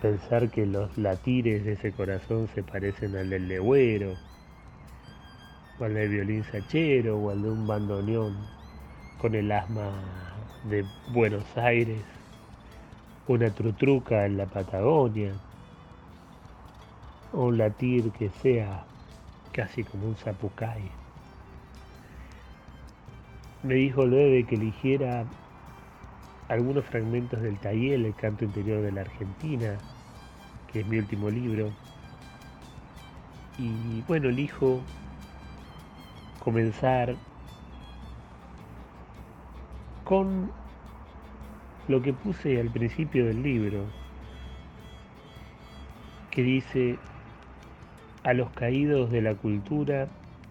Pensar 0.01 0.51
que 0.51 0.65
los 0.65 0.97
latires 0.97 1.63
de 1.67 1.73
ese 1.73 1.93
corazón 1.93 2.49
se 2.55 2.63
parecen 2.63 3.15
al 3.17 3.29
del 3.29 3.49
legüero, 3.49 4.15
o 5.79 5.85
al 5.85 5.93
del 5.93 6.09
violín 6.09 6.43
sachero, 6.45 7.19
o 7.19 7.31
al 7.31 7.43
de 7.43 7.51
un 7.51 7.67
bandoneón 7.67 8.35
con 9.21 9.35
el 9.35 9.53
asma 9.53 9.91
de 10.71 10.87
Buenos 11.13 11.45
Aires, 11.59 12.01
una 13.27 13.51
trutruca 13.51 14.25
en 14.25 14.39
la 14.39 14.47
Patagonia, 14.47 15.35
o 17.35 17.49
un 17.49 17.59
latir 17.59 18.11
que 18.13 18.31
sea 18.31 18.87
casi 19.59 19.83
como 19.83 20.07
un 20.07 20.15
zapucay. 20.15 20.89
Me 23.65 23.75
dijo 23.75 24.07
Lueve 24.07 24.45
que 24.45 24.55
eligiera 24.55 25.25
algunos 26.47 26.85
fragmentos 26.85 27.43
del 27.43 27.59
Tayel, 27.59 28.07
el 28.07 28.15
canto 28.15 28.45
interior 28.45 28.83
de 28.83 28.93
la 28.93 29.01
Argentina, 29.01 29.77
que 30.73 30.83
es 30.83 30.87
mi 30.87 30.99
último 30.99 31.29
libro. 31.29 31.73
Y 33.59 34.01
bueno, 34.03 34.29
elijo 34.29 34.81
comenzar 36.39 37.17
con 40.05 40.53
lo 41.89 42.01
que 42.01 42.13
puse 42.13 42.61
al 42.61 42.71
principio 42.71 43.27
del 43.27 43.43
libro, 43.43 43.87
que 46.31 46.45
dice 46.45 46.97
a 48.25 48.33
los 48.35 48.51
caídos 48.51 49.11
de 49.11 49.23
la 49.23 49.35
cultura 49.35 50.09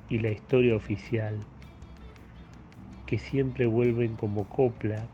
y 0.09 0.19
la 0.19 0.29
historia 0.29 0.75
oficial, 0.75 1.37
que 3.05 3.17
siempre 3.17 3.65
vuelven 3.65 4.15
como 4.15 4.47
copla, 4.47 5.05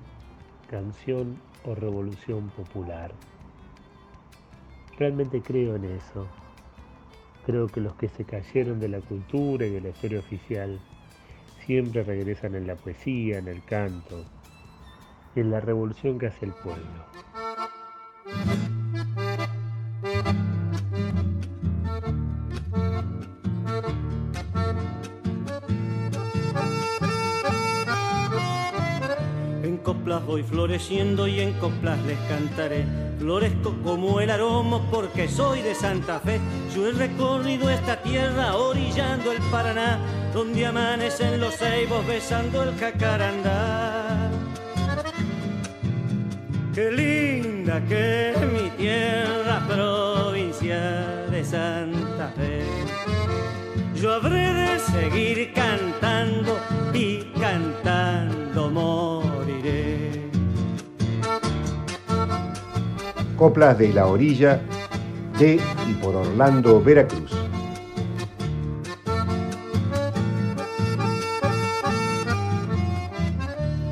canción 0.69 1.37
o 1.65 1.75
revolución 1.75 2.49
popular. 2.49 3.11
Realmente 4.97 5.41
creo 5.41 5.75
en 5.75 5.85
eso. 5.85 6.27
Creo 7.45 7.67
que 7.67 7.81
los 7.81 7.95
que 7.95 8.07
se 8.07 8.23
cayeron 8.23 8.79
de 8.79 8.89
la 8.89 9.01
cultura 9.01 9.65
y 9.65 9.71
de 9.71 9.81
la 9.81 9.89
historia 9.89 10.19
oficial 10.19 10.79
siempre 11.65 12.03
regresan 12.03 12.55
en 12.55 12.67
la 12.67 12.75
poesía, 12.75 13.39
en 13.39 13.47
el 13.47 13.63
canto, 13.63 14.25
en 15.35 15.51
la 15.51 15.59
revolución 15.59 16.19
que 16.19 16.27
hace 16.27 16.45
el 16.45 16.53
pueblo. 16.53 17.05
Voy 30.19 30.43
floreciendo 30.43 31.27
y 31.27 31.39
en 31.39 31.53
coplas 31.53 31.99
les 32.05 32.17
cantaré. 32.29 32.85
Florezco 33.19 33.75
como 33.83 34.19
el 34.19 34.29
aroma 34.29 34.81
porque 34.91 35.27
soy 35.27 35.61
de 35.61 35.75
Santa 35.75 36.19
Fe. 36.19 36.39
Yo 36.75 36.87
he 36.87 36.91
recorrido 36.91 37.69
esta 37.69 38.01
tierra 38.01 38.55
orillando 38.55 39.31
el 39.31 39.41
Paraná, 39.51 39.99
donde 40.33 40.65
amanecen 40.65 41.39
los 41.39 41.55
ceibos 41.55 42.05
besando 42.07 42.63
el 42.63 42.75
jacarandá. 42.77 44.29
Qué 46.73 46.91
linda 46.91 47.81
que 47.87 48.33
mi 48.51 48.69
tierra, 48.71 49.63
provincia 49.67 51.25
de 51.29 51.45
Santa 51.45 52.33
Fe. 52.35 52.63
Yo 53.95 54.11
habré 54.11 54.53
de 54.53 54.79
seguir 54.79 55.53
cantando 55.53 56.59
y 56.93 57.19
cantando 57.39 58.69
moriré. 58.69 60.02
Coplas 63.43 63.77
de 63.77 63.91
la 63.91 64.07
orilla 64.07 64.61
de 65.37 65.59
y 65.85 65.93
por 65.95 66.15
Orlando, 66.15 66.81
Veracruz. 66.81 67.33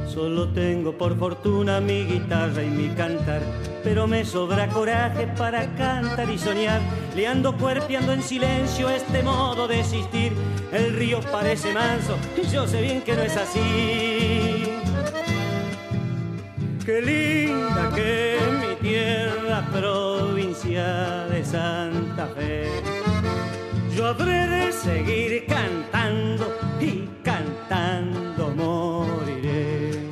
Solo 0.08 0.54
tengo 0.54 0.98
por 0.98 1.18
fortuna 1.18 1.82
mi 1.82 2.06
guitarra 2.06 2.64
y 2.64 2.70
mi 2.70 2.96
cantar, 2.96 3.42
pero 3.84 4.08
me 4.08 4.24
sobra 4.24 4.70
coraje 4.70 5.28
para 5.38 5.66
cantar 5.76 6.30
y 6.30 6.38
soñar. 6.38 6.80
Le 7.14 7.28
ando 7.28 7.58
cuerpeando 7.58 8.14
en 8.14 8.24
silencio 8.24 8.90
este 8.90 9.22
modo 9.22 9.68
de 9.68 9.82
existir. 9.82 10.32
El 10.72 10.96
río 10.96 11.20
parece 11.30 11.74
manso 11.74 12.16
yo 12.54 12.66
sé 12.66 12.82
bien 12.82 13.02
que 13.02 13.18
no 13.18 13.22
es 13.22 13.36
así. 13.36 14.64
Qué 16.86 17.02
linda 17.02 17.92
que 17.94 18.51
provincia 19.72 21.26
de 21.30 21.44
Santa 21.44 22.28
Fe. 22.36 22.70
Yo 23.96 24.08
habré 24.08 24.48
de 24.48 24.72
seguir 24.72 25.46
cantando 25.48 26.58
y 26.80 27.08
cantando 27.24 28.50
moriré. 28.56 30.10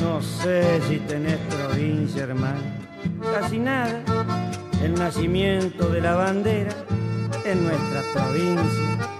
No 0.00 0.22
sé 0.22 0.80
si 0.88 0.98
tenés 0.98 1.38
provincia, 1.50 2.24
hermano, 2.24 2.62
casi 3.32 3.58
nada. 3.58 4.02
El 4.82 4.94
nacimiento 4.94 5.88
de 5.88 6.00
la 6.00 6.14
bandera 6.14 6.74
en 7.44 7.64
nuestra 7.64 8.02
provincia. 8.12 9.13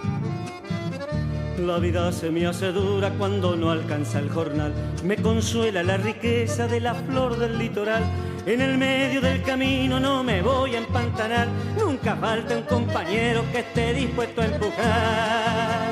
La 1.59 1.79
vida 1.79 2.11
se 2.11 2.31
me 2.31 2.47
hace 2.47 2.73
dura 2.73 3.11
cuando 3.11 3.55
no 3.55 3.71
alcanza 3.71 4.19
el 4.19 4.29
jornal. 4.29 4.73
Me 5.05 5.17
consuela 5.17 5.85
la 5.85 5.97
riqueza 5.97 6.67
de 6.67 6.81
la 6.81 6.95
flor 6.95 7.39
del 7.39 7.59
litoral. 7.59 8.03
En 8.45 8.61
el 8.61 8.77
medio 8.77 9.21
del 9.21 9.41
camino 9.43 10.01
no 10.01 10.25
me 10.25 10.43
voy 10.43 10.75
a 10.75 10.79
empantanar, 10.79 11.47
nunca 11.79 12.17
falta 12.17 12.57
un 12.57 12.65
compañero 12.65 13.45
que 13.53 13.61
esté 13.61 13.95
dispuesto 13.95 14.43
a 14.43 14.47
empujar. 14.47 15.91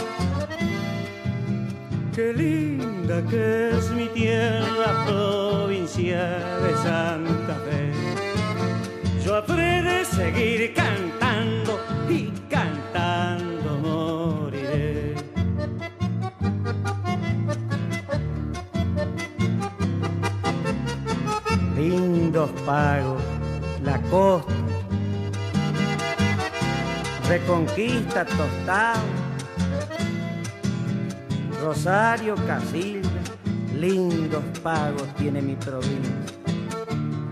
Qué 2.15 2.33
linda 2.35 3.23
que 3.31 3.71
es 3.71 3.91
mi 3.91 4.07
tierra, 4.09 5.07
provincia 5.07 6.23
de 6.61 6.75
Santa 6.83 7.55
Fe. 7.65 7.93
Yo 9.25 9.37
habré 9.37 9.83
de 9.83 10.05
seguir 10.05 10.75
cantando 10.75 11.12
Pagos, 22.73 23.23
la 23.83 24.01
costa, 24.09 24.55
reconquista 27.29 28.25
tostado, 28.25 29.03
Rosario 31.61 32.35
Casilda, 32.47 33.11
lindos 33.79 34.43
pagos 34.63 35.07
tiene 35.17 35.43
mi 35.43 35.55
provincia. 35.55 36.15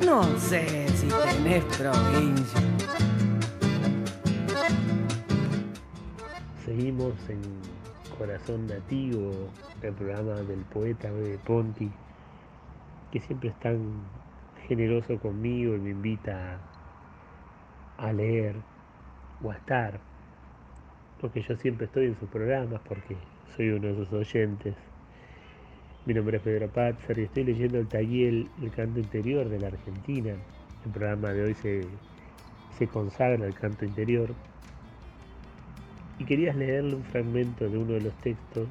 No 0.05 0.25
sé 0.39 0.87
si 0.91 1.09
tenés 1.09 1.65
provincia. 1.79 2.61
Seguimos 6.67 7.15
en 7.31 7.41
Corazón 8.19 8.67
Nativo, 8.67 9.49
el 9.81 9.95
programa 9.95 10.35
del 10.43 10.61
poeta 10.67 11.11
Bebe 11.11 11.39
Ponti, 11.39 11.91
que 13.11 13.21
siempre 13.21 13.49
es 13.49 13.59
tan 13.61 14.20
generoso 14.71 15.19
conmigo 15.19 15.75
y 15.75 15.81
me 15.81 15.91
invita 15.91 16.61
a 17.99 18.13
leer 18.13 18.55
o 19.43 19.51
a 19.51 19.57
estar, 19.57 19.99
porque 21.21 21.43
yo 21.43 21.57
siempre 21.57 21.87
estoy 21.87 22.07
en 22.07 22.17
sus 22.21 22.29
programas, 22.29 22.81
porque 22.89 23.17
soy 23.57 23.71
uno 23.71 23.89
de 23.89 23.97
sus 23.97 24.13
oyentes. 24.13 24.77
Mi 26.07 26.15
nombre 26.15 26.37
es 26.37 26.43
Pedro 26.45 26.69
Patzer 26.69 27.19
y 27.19 27.23
estoy 27.23 27.45
leyendo 27.45 27.79
el 27.79 27.89
taller 27.89 28.47
El 28.63 28.71
canto 28.71 29.01
interior 29.01 29.49
de 29.49 29.59
la 29.59 29.67
Argentina. 29.67 30.35
El 30.85 30.93
programa 30.93 31.33
de 31.33 31.43
hoy 31.43 31.55
se, 31.55 31.81
se 32.79 32.87
consagra 32.87 33.45
al 33.45 33.55
canto 33.55 33.85
interior. 33.85 34.33
Y 36.21 36.25
querías 36.25 36.55
leerle 36.55 36.95
un 36.95 37.03
fragmento 37.03 37.69
de 37.69 37.77
uno 37.77 37.95
de 37.95 38.03
los 38.03 38.15
textos 38.19 38.69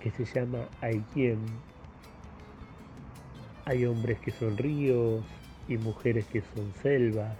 que 0.00 0.10
se 0.10 0.24
llama 0.24 0.60
Hay 0.80 1.04
quien. 1.12 1.40
Hay 3.66 3.86
hombres 3.86 4.20
que 4.20 4.30
son 4.30 4.58
ríos 4.58 5.24
y 5.68 5.78
mujeres 5.78 6.26
que 6.26 6.42
son 6.54 6.70
selvas. 6.82 7.38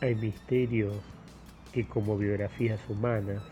Hay 0.00 0.14
misterios 0.14 0.94
que 1.72 1.84
como 1.88 2.16
biografías 2.16 2.80
humanas 2.88 3.42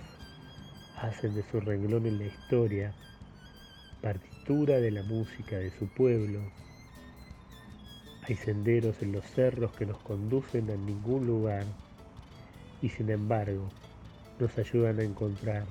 hacen 0.96 1.35
de 1.35 1.42
su 1.42 1.59
renglón 1.59 2.07
en 2.07 2.18
la 2.18 2.27
historia 2.27 2.94
partitura 4.01 4.79
de 4.79 4.92
la 4.92 5.03
música 5.03 5.59
de 5.59 5.73
su 5.73 5.88
pueblo. 5.88 6.38
Hay 8.29 8.37
senderos 8.37 9.03
en 9.03 9.11
los 9.11 9.25
cerros 9.25 9.73
que 9.73 9.87
nos 9.87 9.99
conducen 9.99 10.70
a 10.70 10.77
ningún 10.77 11.27
lugar 11.27 11.64
y 12.83 12.88
sin 12.88 13.11
embargo 13.11 13.68
nos 14.38 14.57
ayudan 14.59 15.01
a 15.01 15.03
encontrar 15.03 15.66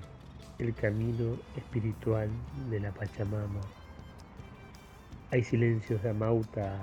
el 0.57 0.75
camino 0.75 1.37
espiritual 1.55 2.29
de 2.69 2.81
la 2.81 2.91
Pachamama. 2.91 3.78
Hay 5.31 5.43
silencios 5.43 6.01
de 6.01 6.09
amautas 6.09 6.81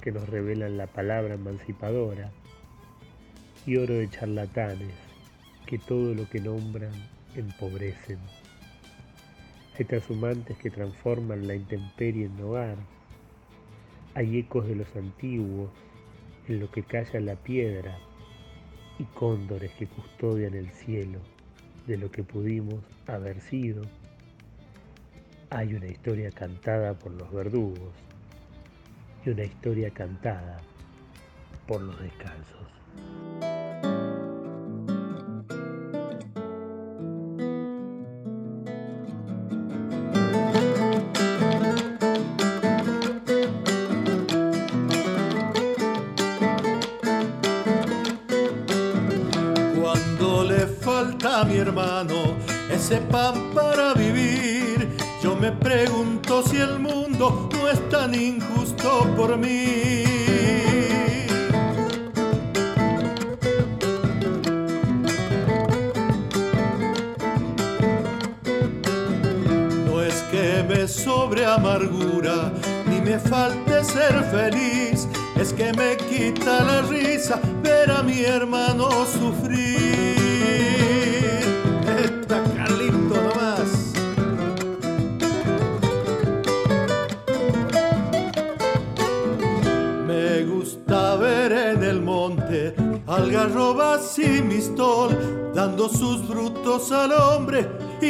que 0.00 0.10
nos 0.10 0.28
revelan 0.28 0.76
la 0.76 0.88
palabra 0.88 1.34
emancipadora 1.34 2.32
y 3.66 3.76
oro 3.76 3.94
de 3.94 4.10
charlatanes 4.10 4.92
que 5.64 5.78
todo 5.78 6.12
lo 6.12 6.28
que 6.28 6.40
nombran 6.40 6.90
empobrecen. 7.36 8.18
Hay 9.78 9.84
trashumantes 9.84 10.58
que 10.58 10.70
transforman 10.70 11.46
la 11.46 11.54
intemperie 11.54 12.26
en 12.26 12.40
hogar. 12.40 12.78
Hay 14.14 14.38
ecos 14.38 14.66
de 14.66 14.74
los 14.74 14.96
antiguos 14.96 15.70
en 16.48 16.58
lo 16.58 16.72
que 16.72 16.82
calla 16.82 17.20
la 17.20 17.36
piedra 17.36 17.96
y 18.98 19.04
cóndores 19.04 19.70
que 19.74 19.86
custodian 19.86 20.54
el 20.54 20.70
cielo 20.70 21.20
de 21.86 21.96
lo 21.96 22.10
que 22.10 22.24
pudimos 22.24 22.82
haber 23.06 23.40
sido. 23.40 23.82
Hay 25.50 25.74
una 25.74 25.86
historia 25.86 26.30
cantada 26.30 26.94
por 26.94 27.12
los 27.12 27.30
verdugos 27.32 27.94
y 29.24 29.30
una 29.30 29.44
historia 29.44 29.90
cantada 29.90 30.58
por 31.66 31.80
los 31.80 31.98
descalzos. 32.00 32.68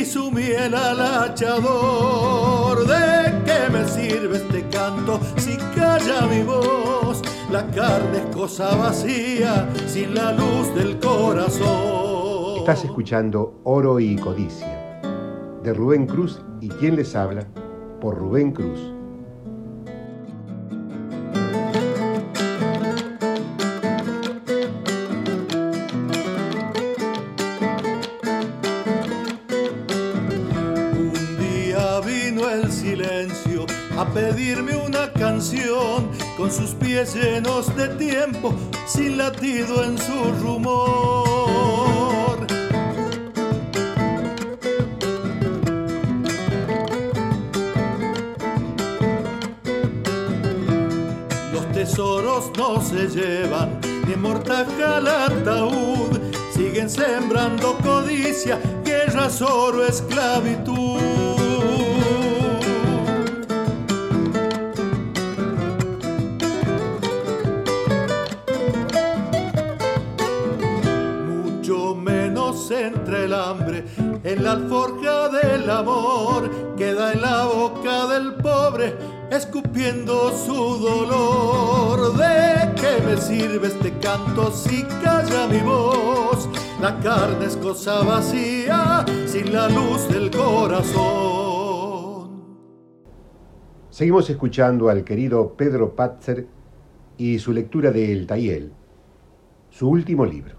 Y 0.05 0.07
su 0.07 0.31
miel 0.31 0.75
al 0.75 1.01
hachador. 1.01 2.87
¿De 2.87 3.43
qué 3.45 3.71
me 3.73 3.88
sirve 3.88 4.37
este 4.37 4.69
canto 4.69 5.19
si 5.37 5.57
calla 5.75 6.27
mi 6.27 6.43
voz? 6.43 7.23
La 7.51 7.67
carne 7.71 8.19
es 8.19 8.37
cosa 8.37 8.75
vacía 8.77 9.69
sin 9.87 10.14
la 10.14 10.33
luz 10.33 10.75
del 10.75 10.99
corazón. 10.99 12.59
Estás 12.59 12.85
escuchando 12.85 13.61
Oro 13.64 13.99
y 13.99 14.17
Codicia, 14.17 15.01
de 15.62 15.73
Rubén 15.73 16.07
Cruz 16.07 16.43
y 16.61 16.69
quien 16.69 16.97
les 16.97 17.14
habla, 17.14 17.47
por 18.01 18.19
Rubén 18.19 18.52
Cruz. 18.52 18.92
Pies 36.95 37.15
llenos 37.17 37.75
de 37.75 37.88
tiempo, 37.97 38.55
sin 38.87 39.19
latido 39.19 39.83
en 39.83 39.99
su 39.99 40.13
rumor. 40.40 40.87
Los 51.53 51.73
tesoros 51.73 52.53
no 52.57 52.81
se 52.81 53.09
llevan, 53.09 53.81
ni 54.07 54.15
mortaja 54.15 54.99
al 54.99 55.09
ataúd, 55.09 56.21
siguen 56.55 56.88
sembrando 56.88 57.77
codicia, 57.83 58.61
guerras, 58.85 59.42
oro, 59.42 59.85
esclavitud. 59.85 60.94
Canto 84.35 84.51
si 84.51 84.85
calla 85.03 85.47
mi 85.47 85.61
voz? 85.61 86.49
La 86.81 86.99
carne 87.01 87.47
es 87.47 87.57
cosa 87.57 88.03
vacía 88.03 89.05
sin 89.27 89.53
la 89.53 89.69
luz 89.69 90.09
del 90.09 90.31
corazón. 90.31 91.85
Seguimos 93.91 94.29
escuchando 94.29 94.89
al 94.89 95.05
querido 95.05 95.55
Pedro 95.55 95.95
Patzer 95.95 96.47
y 97.17 97.39
su 97.39 97.53
lectura 97.53 97.93
de 97.93 98.13
El 98.13 98.27
Tayel, 98.27 98.73
su 99.71 99.89
último 99.89 100.27
libro. 100.27 100.57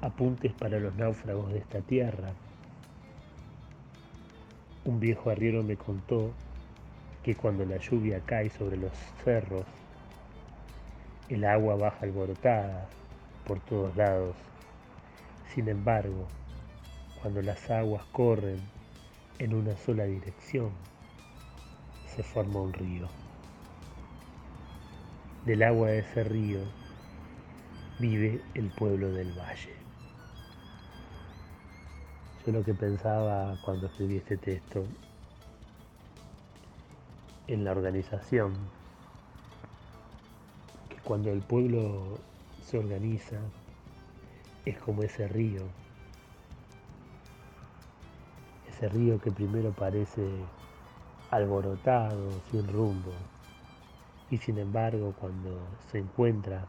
Apuntes 0.00 0.52
para 0.52 0.80
los 0.80 0.94
náufragos 0.96 1.52
de 1.52 1.58
esta 1.58 1.80
tierra. 1.80 2.30
Un 4.86 5.00
viejo 5.00 5.28
arriero 5.28 5.62
me 5.62 5.76
contó 5.76 6.30
que 7.22 7.34
cuando 7.34 7.66
la 7.66 7.76
lluvia 7.76 8.22
cae 8.24 8.48
sobre 8.48 8.78
los 8.78 8.92
cerros, 9.22 9.66
el 11.28 11.44
agua 11.44 11.76
baja 11.76 11.98
alborotada 12.02 12.88
por 13.46 13.60
todos 13.60 13.94
lados. 13.96 14.36
Sin 15.54 15.68
embargo, 15.68 16.26
cuando 17.20 17.42
las 17.42 17.70
aguas 17.70 18.04
corren 18.12 18.60
en 19.38 19.54
una 19.54 19.76
sola 19.76 20.04
dirección, 20.04 20.70
se 22.14 22.22
forma 22.22 22.60
un 22.60 22.72
río. 22.72 23.08
Del 25.44 25.62
agua 25.62 25.88
de 25.88 25.98
ese 26.00 26.24
río 26.24 26.60
vive 27.98 28.40
el 28.54 28.70
pueblo 28.70 29.10
del 29.12 29.32
valle. 29.38 29.74
Yo 32.46 32.52
lo 32.52 32.64
que 32.64 32.74
pensaba 32.74 33.58
cuando 33.64 33.86
escribí 33.86 34.16
este 34.16 34.36
texto 34.36 34.84
en 37.46 37.64
la 37.64 37.72
organización, 37.72 38.54
cuando 41.08 41.30
el 41.30 41.40
pueblo 41.40 42.18
se 42.62 42.76
organiza 42.76 43.38
es 44.66 44.76
como 44.76 45.02
ese 45.02 45.26
río, 45.26 45.62
ese 48.68 48.90
río 48.90 49.18
que 49.18 49.30
primero 49.30 49.72
parece 49.72 50.28
alborotado, 51.30 52.28
sin 52.50 52.68
rumbo, 52.68 53.12
y 54.30 54.36
sin 54.36 54.58
embargo 54.58 55.14
cuando 55.18 55.58
se 55.90 55.96
encuentra 55.96 56.66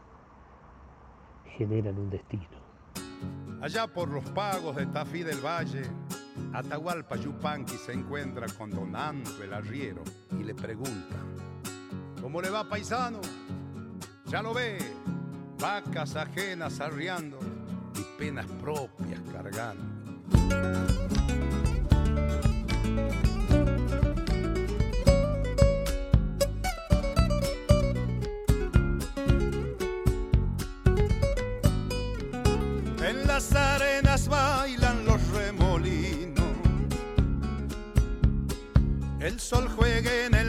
generan 1.58 1.98
un 1.98 2.08
destino. 2.08 2.60
Allá 3.60 3.88
por 3.88 4.08
los 4.08 4.24
pagos 4.30 4.74
de 4.74 4.86
Tafí 4.86 5.22
del 5.22 5.44
Valle, 5.44 5.82
Atahualpa 6.54 7.16
Yupanqui 7.16 7.76
se 7.76 7.92
encuentra 7.92 8.46
con 8.56 8.70
Donando 8.70 9.44
el 9.44 9.52
arriero 9.52 10.02
y 10.32 10.44
le 10.44 10.54
pregunta, 10.54 11.16
¿cómo 12.22 12.40
le 12.40 12.48
va 12.48 12.66
paisano? 12.66 13.20
Ya 14.30 14.42
lo 14.42 14.54
ve, 14.54 14.78
vacas 15.58 16.14
ajenas 16.14 16.78
arriando 16.78 17.36
y 17.96 18.02
penas 18.16 18.46
propias 18.62 19.20
cargando. 19.32 19.82
En 33.04 33.26
las 33.26 33.52
arenas 33.52 34.28
bailan 34.28 35.04
los 35.06 35.20
remolinos. 35.32 36.44
El 39.18 39.40
sol 39.40 39.68
juega 39.76 40.26
en 40.26 40.34
el 40.34 40.39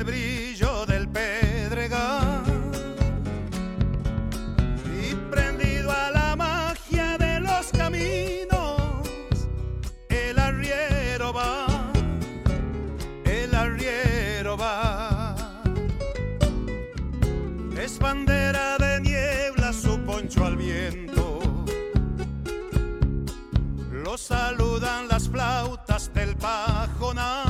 saludan 24.31 25.09
las 25.09 25.27
flautas 25.27 26.09
del 26.13 26.35
pajoná. 26.37 27.43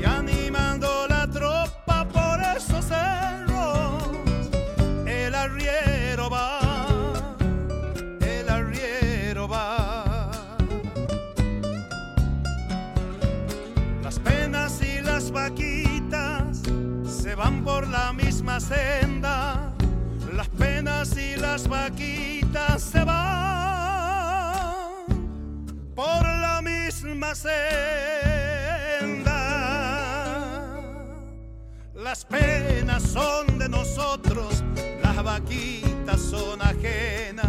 Y 0.00 0.04
animando 0.04 0.88
la 1.08 1.26
tropa 1.26 1.98
por 2.16 2.36
esos 2.56 2.84
cerros, 2.86 4.48
el 5.06 5.34
arriero 5.34 6.30
va, 6.30 6.60
el 8.20 8.48
arriero 8.48 9.46
va. 9.46 10.30
Las 14.02 14.18
penas 14.18 14.80
y 14.80 15.02
las 15.02 15.30
vaquitas 15.30 16.62
se 17.04 17.34
van 17.34 17.62
por 17.62 17.86
la 17.86 18.14
misma 18.14 18.60
senda. 18.60 19.72
Las 20.32 20.48
penas 20.48 21.16
y 21.18 21.36
las 21.36 21.68
vaquitas 21.68 22.29
senda. 27.40 29.32
Las 31.94 32.24
penas 32.24 33.02
son 33.02 33.58
de 33.58 33.68
nosotros, 33.68 34.62
las 35.02 35.22
vaquitas 35.22 36.20
son 36.20 36.60
ajenas. 36.60 37.46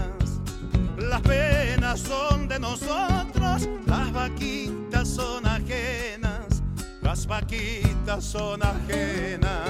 Las 0.97 1.21
penas 1.21 1.99
son 1.99 2.47
de 2.47 2.59
nosotros, 2.59 3.67
las 3.85 4.13
vaquitas 4.13 5.07
son 5.07 5.45
ajenas. 5.45 6.63
Las 7.01 7.27
vaquitas 7.27 8.23
son 8.23 8.61
ajenas. 8.63 9.69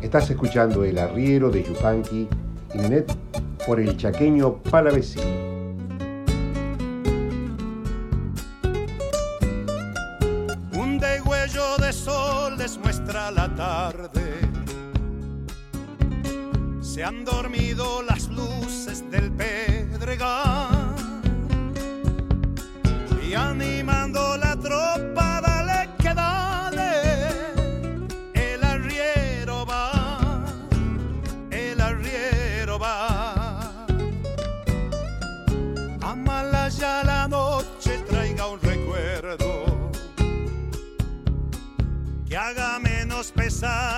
Estás 0.00 0.30
escuchando 0.30 0.84
El 0.84 0.98
Arriero 0.98 1.50
de 1.50 1.62
Yupanqui 1.64 2.26
y 2.72 2.78
Nenet 2.78 3.12
por 3.66 3.80
el 3.80 3.94
chaqueño 3.98 4.54
Palavecino. 4.62 5.37
Han 17.08 17.24
dormido 17.24 18.02
las 18.02 18.28
luces 18.28 19.02
del 19.10 19.32
pedregal. 19.32 20.94
Y 23.26 23.32
animando 23.32 24.36
la 24.36 24.54
tropa, 24.56 25.40
dale 25.40 25.88
que 26.02 26.12
dale. 26.12 26.92
El 28.34 28.62
arriero 28.62 29.64
va, 29.64 30.44
el 31.50 31.80
arriero 31.80 32.78
va. 32.78 33.86
Amalaya 36.02 37.04
la 37.04 37.26
noche 37.26 38.04
traiga 38.06 38.48
un 38.48 38.60
recuerdo 38.60 39.90
que 42.28 42.36
haga 42.36 42.78
menos 42.78 43.32
pesada 43.32 43.97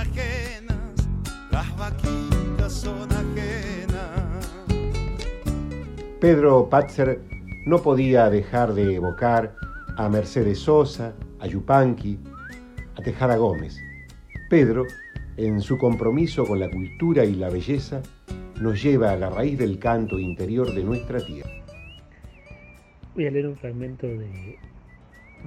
Las 1.51 1.77
vaquitas 1.77 2.73
son 2.73 3.09
ajenas. 3.11 4.49
Pedro 6.19 6.69
Patzer 6.69 7.19
no 7.65 7.81
podía 7.81 8.29
dejar 8.29 8.73
de 8.73 8.95
evocar 8.95 9.55
a 9.97 10.09
Mercedes 10.09 10.59
Sosa, 10.59 11.13
a 11.39 11.47
Yupanqui, 11.47 12.17
a 12.95 13.01
Tejada 13.01 13.37
Gómez. 13.37 13.79
Pedro, 14.49 14.85
en 15.37 15.61
su 15.61 15.77
compromiso 15.77 16.45
con 16.45 16.59
la 16.59 16.69
cultura 16.69 17.23
y 17.23 17.35
la 17.35 17.49
belleza, 17.49 18.01
nos 18.61 18.81
lleva 18.81 19.11
a 19.11 19.15
la 19.15 19.29
raíz 19.29 19.57
del 19.57 19.79
canto 19.79 20.19
interior 20.19 20.73
de 20.73 20.83
nuestra 20.83 21.19
tierra. 21.19 21.49
Voy 23.15 23.27
a 23.27 23.31
leer 23.31 23.47
un 23.47 23.57
fragmento 23.57 24.07
de, 24.07 24.57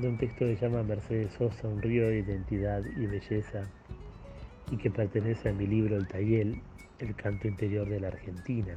un 0.02 0.18
texto 0.18 0.40
que 0.40 0.56
se 0.56 0.66
llama 0.66 0.82
Mercedes 0.82 1.32
Sosa, 1.38 1.68
un 1.68 1.80
río 1.80 2.08
de 2.08 2.18
identidad 2.18 2.82
y 2.96 3.06
belleza, 3.06 3.62
y 4.70 4.76
que 4.76 4.90
pertenece 4.90 5.48
a 5.48 5.52
mi 5.52 5.66
libro 5.66 5.96
El 5.96 6.06
Tayel, 6.06 6.60
el 6.98 7.14
canto 7.14 7.48
interior 7.48 7.88
de 7.88 8.00
la 8.00 8.08
Argentina. 8.08 8.76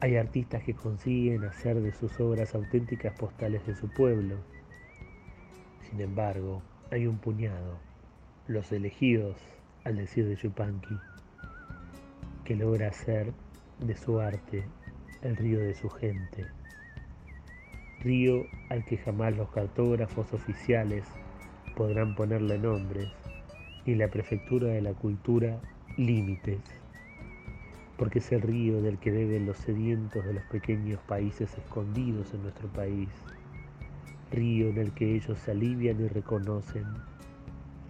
Hay 0.00 0.16
artistas 0.16 0.62
que 0.64 0.74
consiguen 0.74 1.44
hacer 1.44 1.80
de 1.80 1.92
sus 1.92 2.18
obras 2.18 2.54
auténticas 2.54 3.16
postales 3.18 3.64
de 3.66 3.74
su 3.76 3.88
pueblo. 3.88 4.36
Sin 5.88 6.00
embargo, 6.00 6.62
hay 6.90 7.06
un 7.06 7.18
puñado, 7.18 7.78
los 8.48 8.72
elegidos, 8.72 9.36
al 9.84 9.96
decir 9.96 10.26
de 10.26 10.36
Yupanqui, 10.36 10.98
que 12.44 12.56
logra 12.56 12.88
hacer 12.88 13.32
de 13.78 13.96
su 13.96 14.20
arte 14.20 14.64
el 15.22 15.36
río 15.36 15.60
de 15.60 15.74
su 15.74 15.88
gente. 15.88 16.46
Río 18.00 18.46
al 18.70 18.84
que 18.84 18.98
jamás 18.98 19.36
los 19.36 19.50
cartógrafos 19.50 20.32
oficiales 20.32 21.04
podrán 21.76 22.14
ponerle 22.16 22.58
nombres, 22.58 23.08
ni 23.86 23.94
la 23.94 24.08
prefectura 24.08 24.68
de 24.68 24.82
la 24.82 24.94
cultura 24.94 25.60
límites 25.96 26.60
porque 28.02 28.18
es 28.18 28.32
el 28.32 28.42
río 28.42 28.82
del 28.82 28.98
que 28.98 29.12
beben 29.12 29.46
los 29.46 29.58
sedientos 29.58 30.24
de 30.26 30.32
los 30.32 30.42
pequeños 30.46 31.00
países 31.02 31.56
escondidos 31.56 32.34
en 32.34 32.42
nuestro 32.42 32.66
país, 32.66 33.10
río 34.32 34.70
en 34.70 34.78
el 34.78 34.92
que 34.92 35.14
ellos 35.14 35.38
se 35.38 35.52
alivian 35.52 36.00
y 36.00 36.08
reconocen, 36.08 36.84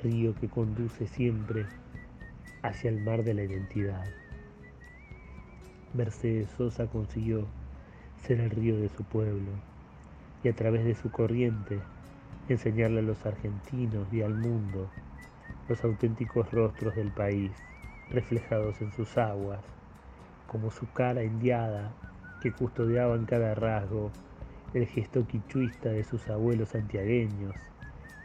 río 0.03 0.35
que 0.35 0.49
conduce 0.49 1.07
siempre 1.07 1.65
hacia 2.61 2.91
el 2.91 3.01
mar 3.01 3.25
de 3.25 3.33
la 3.33 3.45
identidad. 3.45 4.05
Mercedes 5.95 6.51
Sosa 6.59 6.87
consiguió 6.89 7.47
ser 8.27 8.41
el 8.41 8.51
río 8.51 8.77
de 8.77 8.91
su 8.91 9.05
pueblo 9.05 9.51
y 10.45 10.49
a 10.49 10.53
través 10.55 10.85
de 10.85 10.95
su 10.95 11.11
corriente 11.11 11.79
enseñarle 12.51 12.99
a 12.99 13.03
los 13.03 13.25
argentinos 13.25 14.13
y 14.13 14.21
al 14.21 14.35
mundo 14.35 14.91
los 15.73 15.85
auténticos 15.85 16.51
rostros 16.51 16.95
del 16.97 17.09
país 17.09 17.51
reflejados 18.11 18.83
en 18.83 18.93
sus 18.93 19.17
aguas 19.17 19.61
como 20.47 20.71
su 20.71 20.93
cara 20.93 21.25
indiada 21.25 21.95
que 22.43 22.53
custodiaba 22.53 23.15
en 23.15 23.25
cada 23.25 23.55
rasgo 23.55 24.11
el 24.75 24.87
gesto 24.87 25.27
quichuista 25.27 25.89
de 25.89 26.05
sus 26.05 26.29
abuelos 26.29 26.69
santiagueños, 26.69 27.55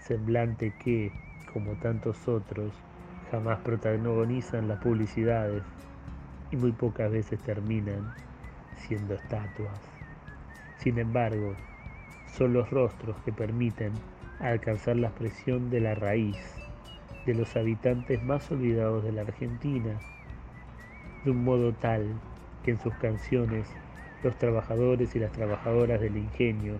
semblante 0.02 0.74
que, 0.78 1.14
como 1.54 1.72
tantos 1.76 2.28
otros, 2.28 2.74
jamás 3.32 3.60
protagonizan 3.60 4.68
las 4.68 4.80
publicidades 4.80 5.64
y 6.52 6.58
muy 6.58 6.74
pocas 6.74 7.10
veces 7.10 7.40
terminan 7.40 8.12
siendo 8.76 9.14
estatuas. 9.14 9.80
Sin 10.80 11.00
embargo, 11.00 11.54
son 12.30 12.52
los 12.52 12.70
rostros 12.72 13.16
que 13.24 13.32
permiten 13.32 13.94
alcanzar 14.42 14.98
la 14.98 15.08
expresión 15.08 15.70
de 15.70 15.80
la 15.80 15.96
raíz 15.96 16.36
de 17.28 17.36
los 17.36 17.58
habitantes 17.58 18.24
más 18.24 18.50
olvidados 18.52 19.04
de 19.04 19.12
la 19.12 19.22
Argentina 19.22 20.00
de 21.26 21.32
un 21.32 21.44
modo 21.44 21.74
tal 21.74 22.06
que 22.64 22.72
en 22.72 22.80
sus 22.80 22.94
canciones 22.96 23.68
los 24.24 24.38
trabajadores 24.38 25.14
y 25.14 25.20
las 25.20 25.34
trabajadoras 25.34 26.00
del 26.00 26.16
ingenio 26.16 26.78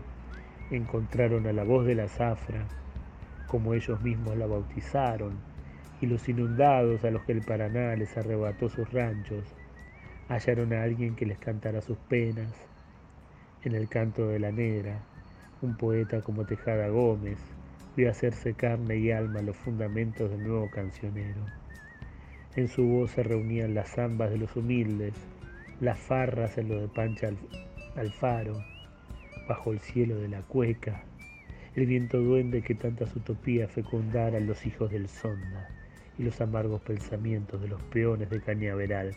encontraron 0.72 1.46
a 1.48 1.54
la 1.54 1.66
voz 1.66 1.86
de 1.86 1.96
la 1.96 2.08
zafra, 2.08 2.66
como 3.48 3.74
ellos 3.74 4.02
mismos 4.02 4.38
la 4.38 4.48
bautizaron, 4.48 5.34
y 6.00 6.06
los 6.06 6.30
inundados 6.30 7.04
a 7.04 7.12
los 7.12 7.24
que 7.24 7.34
el 7.34 7.42
Paraná 7.42 7.94
les 7.96 8.16
arrebató 8.18 8.70
sus 8.70 8.92
ranchos, 8.94 9.44
hallaron 10.30 10.72
a 10.72 10.84
alguien 10.84 11.16
que 11.16 11.26
les 11.26 11.40
cantara 11.40 11.82
sus 11.82 11.98
penas. 11.98 12.54
En 13.64 13.76
el 13.76 13.90
canto 13.90 14.28
de 14.28 14.40
la 14.40 14.52
negra, 14.52 15.00
un 15.62 15.76
poeta 15.76 16.22
como 16.22 16.46
Tejada 16.46 16.88
Gómez 16.88 17.57
vio 17.98 18.12
hacerse 18.12 18.54
carne 18.54 18.96
y 18.98 19.12
alma 19.12 19.42
los 19.42 19.58
fundamentos 19.58 20.30
del 20.30 20.44
nuevo 20.44 20.70
cancionero. 20.70 21.42
En 22.56 22.68
su 22.68 22.86
voz 22.86 23.12
se 23.12 23.24
reunían 23.24 23.74
las 23.74 23.90
zambas 23.90 24.30
de 24.30 24.38
los 24.38 24.56
humildes, 24.56 25.16
las 25.82 26.00
farras 26.00 26.58
en 26.60 26.70
lo 26.70 26.80
de 26.80 26.88
Pancha 26.88 27.32
Alfaro, 27.96 28.64
bajo 29.50 29.72
el 29.72 29.80
cielo 29.80 30.16
de 30.18 30.28
la 30.28 30.42
cueca, 30.44 31.04
el 31.76 31.86
viento 31.86 32.20
duende 32.20 32.62
que 32.62 32.76
tantas 32.76 33.16
utopías 33.16 33.72
fecundara 33.72 34.40
los 34.40 34.66
hijos 34.66 34.92
del 34.92 35.08
sonda 35.08 35.70
y 36.18 36.24
los 36.24 36.40
amargos 36.42 36.82
pensamientos 36.82 37.62
de 37.62 37.68
los 37.68 37.82
peones 37.84 38.30
de 38.30 38.42
cañaveral 38.42 39.16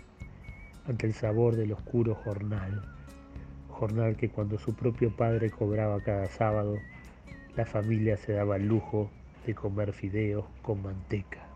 ante 0.86 1.06
el 1.06 1.12
sabor 1.12 1.56
del 1.56 1.72
oscuro 1.72 2.14
jornal, 2.14 2.82
jornal 3.68 4.16
que 4.16 4.28
cuando 4.28 4.58
su 4.58 4.74
propio 4.74 5.14
padre 5.14 5.50
cobraba 5.50 6.02
cada 6.02 6.26
sábado, 6.26 6.76
la 7.56 7.66
familia 7.66 8.16
se 8.16 8.32
daba 8.32 8.56
el 8.56 8.66
lujo 8.66 9.10
de 9.46 9.54
comer 9.54 9.92
fideos 9.92 10.44
con 10.62 10.82
manteca. 10.82 11.49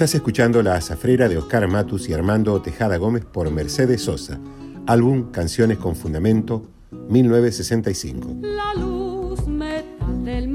Estás 0.00 0.14
escuchando 0.14 0.62
La 0.62 0.76
Azafrera 0.76 1.28
de 1.28 1.36
Oscar 1.36 1.68
Matus 1.68 2.08
y 2.08 2.14
Armando 2.14 2.62
Tejada 2.62 2.96
Gómez 2.96 3.26
por 3.26 3.50
Mercedes 3.50 4.00
Sosa, 4.00 4.40
álbum 4.86 5.30
Canciones 5.30 5.76
con 5.76 5.94
Fundamento, 5.94 6.62
1965. 7.10 8.36
la 8.40 8.80
luz 8.80 9.46
metal 9.46 10.24
del 10.24 10.50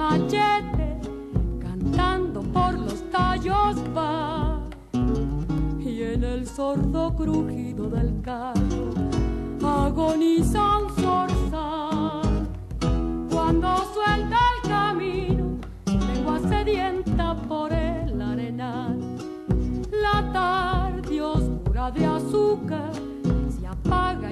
cantando 1.60 2.42
por 2.42 2.74
los 2.74 3.08
tallos 3.12 3.76
va 3.96 4.68
y 5.80 6.02
en 6.02 6.24
el 6.24 6.48
sordo 6.48 7.16
crujido 7.16 7.88
del 7.92 8.20
carro 8.24 8.96
agoniza 9.62 10.85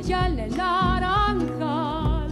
playa 0.04 0.28
en 0.28 0.40
el 0.40 0.58
naranjal 0.58 2.28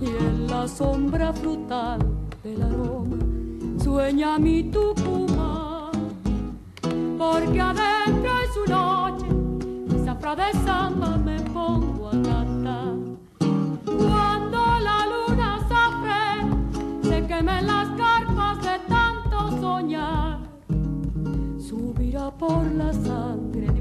y 0.00 0.06
en 0.06 0.46
la 0.48 0.66
sombra 0.66 1.32
frutal 1.32 2.00
del 2.42 2.62
aroma 2.62 3.16
sueña 3.82 4.38
mi 4.38 4.64
Tucumán, 4.64 5.90
porque 7.18 7.60
adentro 7.60 8.30
en 8.42 8.52
su 8.54 8.72
noche 8.72 9.26
zafra 10.04 10.36
de 10.36 10.52
samba 10.64 11.16
me 11.16 11.40
pongo 11.40 12.08
a 12.08 12.12
cantar. 12.12 12.94
Cuando 13.84 14.58
la 14.80 15.06
luna 15.12 15.58
safre 15.68 16.22
se 17.02 17.26
quemen 17.26 17.66
las 17.66 17.88
carpas 17.90 18.58
de 18.62 18.78
tanto 18.88 19.60
soñar, 19.60 20.40
subirá 21.58 22.30
por 22.30 22.64
la 22.72 22.92
sangre 22.92 23.79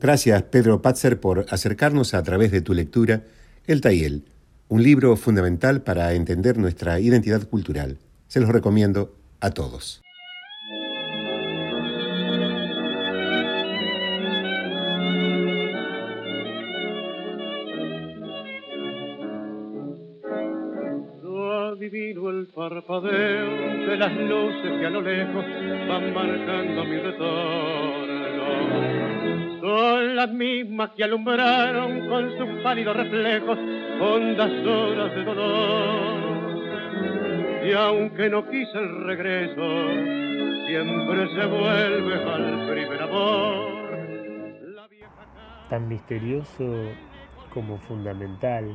Gracias, 0.00 0.42
Pedro 0.44 0.80
Patzer, 0.80 1.20
por 1.20 1.44
acercarnos 1.50 2.14
a 2.14 2.22
través 2.22 2.50
de 2.50 2.62
tu 2.62 2.72
lectura 2.72 3.24
El 3.66 3.82
Tayel, 3.82 4.24
un 4.68 4.82
libro 4.82 5.14
fundamental 5.16 5.82
para 5.82 6.14
entender 6.14 6.56
nuestra 6.56 7.00
identidad 7.00 7.46
cultural. 7.46 7.98
Se 8.26 8.40
los 8.40 8.48
recomiendo 8.48 9.14
a 9.40 9.50
todos. 9.50 10.00
adivino 21.72 22.30
el 22.30 22.46
parpadeo 22.48 23.86
de 23.86 23.96
las 23.96 24.12
luces 24.12 24.80
que 24.80 24.86
a 24.86 24.90
lo 24.90 25.00
lejos 25.00 25.44
van 25.88 26.12
marcando 26.12 26.84
mi 26.84 26.98
retorno. 26.98 28.09
Son 29.60 30.16
las 30.16 30.30
mismas 30.30 30.90
que 30.96 31.04
alumbraron 31.04 32.08
con 32.08 32.36
sus 32.38 32.62
pálidos 32.62 32.96
reflejos 32.96 33.58
hondas 34.00 34.50
horas 34.66 35.14
de 35.14 35.24
dolor. 35.24 36.60
Y 37.66 37.72
aunque 37.72 38.30
no 38.30 38.48
quise 38.48 38.78
el 38.78 39.04
regreso, 39.04 39.88
siempre 40.66 41.28
se 41.34 41.46
vuelve 41.46 42.14
al 42.14 42.70
primer 42.70 43.02
amor. 43.02 43.80
Tan 45.68 45.88
misterioso 45.88 46.64
como 47.52 47.78
fundamental 47.80 48.74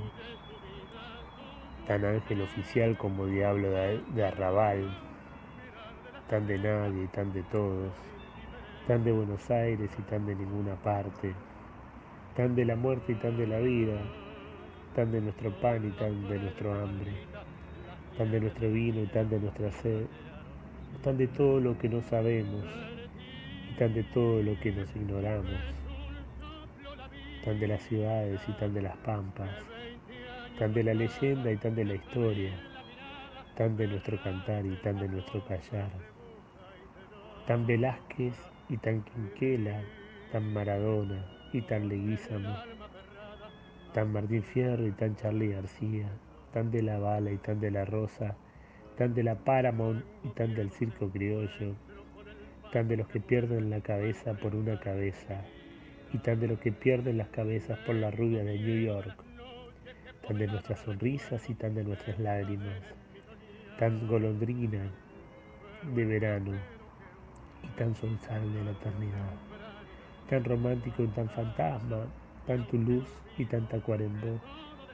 tan 1.87 2.03
ángel 2.03 2.41
oficial 2.41 2.97
como 2.97 3.27
diablo 3.27 3.69
de, 3.69 4.25
arrabal, 4.25 4.97
tan 6.29 6.47
de 6.47 6.57
nadie 6.57 7.07
tan 7.07 7.31
de 7.33 7.43
todos, 7.43 7.91
tan 8.87 9.03
de 9.03 9.11
Buenos 9.11 9.49
Aires 9.49 9.91
y 9.97 10.01
tan 10.03 10.25
de 10.25 10.35
ninguna 10.35 10.75
parte, 10.75 11.33
tan 12.35 12.55
de 12.55 12.65
la 12.65 12.75
muerte 12.75 13.13
y 13.13 13.15
tan 13.15 13.37
de 13.37 13.47
la 13.47 13.59
vida, 13.59 13.99
tan 14.93 15.11
de 15.11 15.21
nuestro 15.21 15.51
pan 15.59 15.87
y 15.87 15.91
tan 15.91 16.27
de 16.27 16.39
nuestro 16.39 16.73
hambre, 16.73 17.11
tan 18.17 18.31
de 18.31 18.39
nuestro 18.39 18.71
vino 18.71 19.01
y 19.01 19.07
tan 19.07 19.29
de 19.29 19.39
nuestra 19.39 19.71
sed, 19.71 20.05
tan 21.03 21.17
de 21.17 21.27
todo 21.27 21.59
lo 21.59 21.77
que 21.77 21.89
no 21.89 22.01
sabemos 22.01 22.63
y 23.71 23.75
tan 23.77 23.93
de 23.93 24.03
todo 24.03 24.41
lo 24.43 24.59
que 24.59 24.71
nos 24.71 24.95
ignoramos, 24.95 25.59
tan 27.43 27.59
de 27.59 27.67
las 27.67 27.81
ciudades 27.83 28.41
y 28.47 28.51
tan 28.53 28.73
de 28.73 28.81
las 28.81 28.97
pampas 28.97 29.49
tan 30.57 30.73
de 30.73 30.83
la 30.83 30.93
leyenda 30.93 31.51
y 31.51 31.57
tan 31.57 31.75
de 31.75 31.83
la 31.83 31.95
historia, 31.95 32.51
tan 33.55 33.75
de 33.75 33.87
nuestro 33.87 34.21
cantar 34.23 34.65
y 34.65 34.75
tan 34.77 34.97
de 34.99 35.07
nuestro 35.09 35.43
callar, 35.45 35.91
tan 37.45 37.65
Velázquez 37.65 38.54
y 38.69 38.77
tan 38.77 39.03
Quinquela, 39.03 39.81
tan 40.31 40.53
Maradona 40.53 41.25
y 41.53 41.61
tan 41.61 41.89
Leguízamo, 41.89 42.55
tan 43.93 44.11
Martín 44.11 44.43
Fierro 44.43 44.87
y 44.87 44.91
tan 44.91 45.15
Charlie 45.15 45.49
García, 45.49 46.09
tan 46.53 46.71
de 46.71 46.81
la 46.81 46.99
bala 46.99 47.31
y 47.31 47.37
tan 47.37 47.59
de 47.59 47.71
la 47.71 47.85
rosa, 47.85 48.35
tan 48.97 49.13
de 49.13 49.23
la 49.23 49.35
Paramount 49.35 50.03
y 50.23 50.29
tan 50.29 50.55
del 50.55 50.71
circo 50.71 51.09
criollo, 51.09 51.75
tan 52.71 52.87
de 52.87 52.97
los 52.97 53.07
que 53.07 53.19
pierden 53.19 53.69
la 53.69 53.81
cabeza 53.81 54.33
por 54.33 54.55
una 54.55 54.79
cabeza 54.79 55.41
y 56.13 56.17
tan 56.19 56.39
de 56.39 56.47
los 56.47 56.59
que 56.59 56.71
pierden 56.71 57.17
las 57.17 57.29
cabezas 57.29 57.77
por 57.79 57.95
la 57.95 58.11
rubia 58.11 58.43
de 58.43 58.57
New 58.59 58.81
York 58.81 59.25
tan 60.27 60.37
de 60.37 60.47
nuestras 60.47 60.79
sonrisas 60.79 61.49
y 61.49 61.53
tan 61.53 61.75
de 61.75 61.83
nuestras 61.83 62.17
lágrimas, 62.19 62.81
tan 63.77 64.07
golondrina 64.07 64.91
de 65.93 66.05
verano 66.05 66.53
y 67.65 67.77
tan 67.77 67.95
solsal 67.95 68.53
de 68.53 68.63
la 68.63 68.71
eternidad, 68.71 69.33
tan 70.29 70.43
romántico 70.43 71.03
y 71.03 71.07
tan 71.07 71.29
fantasma, 71.29 72.05
tan 72.45 72.65
luz 72.71 73.05
y 73.37 73.45
tanta 73.45 73.77
Tacuarembó, 73.77 74.39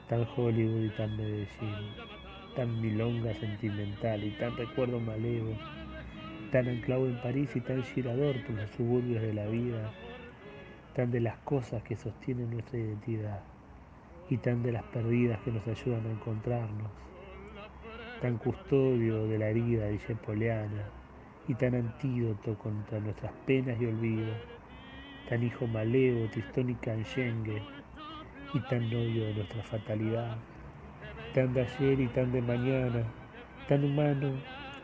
tan 0.08 0.26
Hollywood 0.36 0.84
y 0.84 0.90
tan 0.90 1.16
Medellín, 1.16 1.94
tan 2.56 2.80
milonga 2.80 3.34
sentimental 3.34 4.24
y 4.24 4.30
tan 4.32 4.56
recuerdo 4.56 5.00
malevo, 5.00 5.54
tan 6.50 6.68
anclado 6.68 7.06
en 7.06 7.20
París 7.20 7.50
y 7.54 7.60
tan 7.60 7.82
girador 7.82 8.42
por 8.44 8.56
los 8.56 8.70
suburbios 8.70 9.22
de 9.22 9.34
la 9.34 9.46
vida, 9.46 9.90
tan 10.94 11.10
de 11.10 11.20
las 11.20 11.36
cosas 11.38 11.82
que 11.82 11.96
sostienen 11.96 12.50
nuestra 12.50 12.78
identidad 12.78 13.42
y 14.28 14.38
tan 14.38 14.62
de 14.62 14.72
las 14.72 14.84
perdidas 14.84 15.40
que 15.40 15.52
nos 15.52 15.66
ayudan 15.66 16.06
a 16.06 16.10
encontrarnos, 16.10 16.90
tan 18.20 18.38
custodio 18.38 19.26
de 19.26 19.38
la 19.38 19.48
herida 19.48 19.86
de 19.86 19.98
Yepoleana 19.98 21.01
y 21.48 21.54
tan 21.54 21.74
antídoto 21.74 22.56
contra 22.58 23.00
nuestras 23.00 23.32
penas 23.46 23.80
y 23.80 23.86
olvidos, 23.86 24.36
tan 25.28 25.42
hijo 25.42 25.66
maleo, 25.66 26.28
tristón 26.30 26.70
y 26.70 26.74
canchengue 26.76 27.62
y 28.54 28.60
tan 28.68 28.90
novio 28.90 29.26
de 29.26 29.34
nuestra 29.34 29.62
fatalidad, 29.62 30.36
tan 31.34 31.52
de 31.54 31.62
ayer 31.62 32.00
y 32.00 32.08
tan 32.08 32.32
de 32.32 32.42
mañana, 32.42 33.04
tan 33.68 33.84
humano 33.84 34.32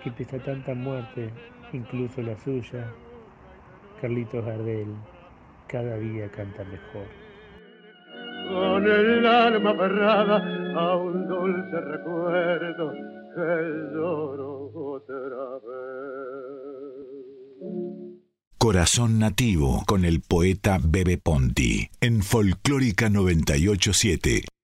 que 0.02 0.10
pesa 0.10 0.38
tanta 0.38 0.74
muerte, 0.74 1.30
incluso 1.72 2.22
la 2.22 2.36
suya, 2.38 2.90
Carlitos 4.00 4.44
Gardel 4.44 4.94
cada 5.66 5.96
día 5.98 6.30
canta 6.30 6.64
mejor 6.64 7.28
con 8.48 8.86
el 8.86 9.26
alma 9.26 9.70
aferrada 9.70 10.36
a 10.74 10.96
un 10.96 11.28
dulce 11.28 11.80
recuerdo 11.80 12.92
que 13.34 13.94
lloro 13.94 14.70
otra 14.74 15.58
vez. 15.66 16.47
Corazón 18.58 19.18
Nativo 19.18 19.84
con 19.86 20.04
el 20.04 20.20
poeta 20.20 20.78
Bebe 20.82 21.16
Ponti 21.16 21.90
en 22.00 22.22
Folclórica 22.22 23.08
987. 23.08 24.57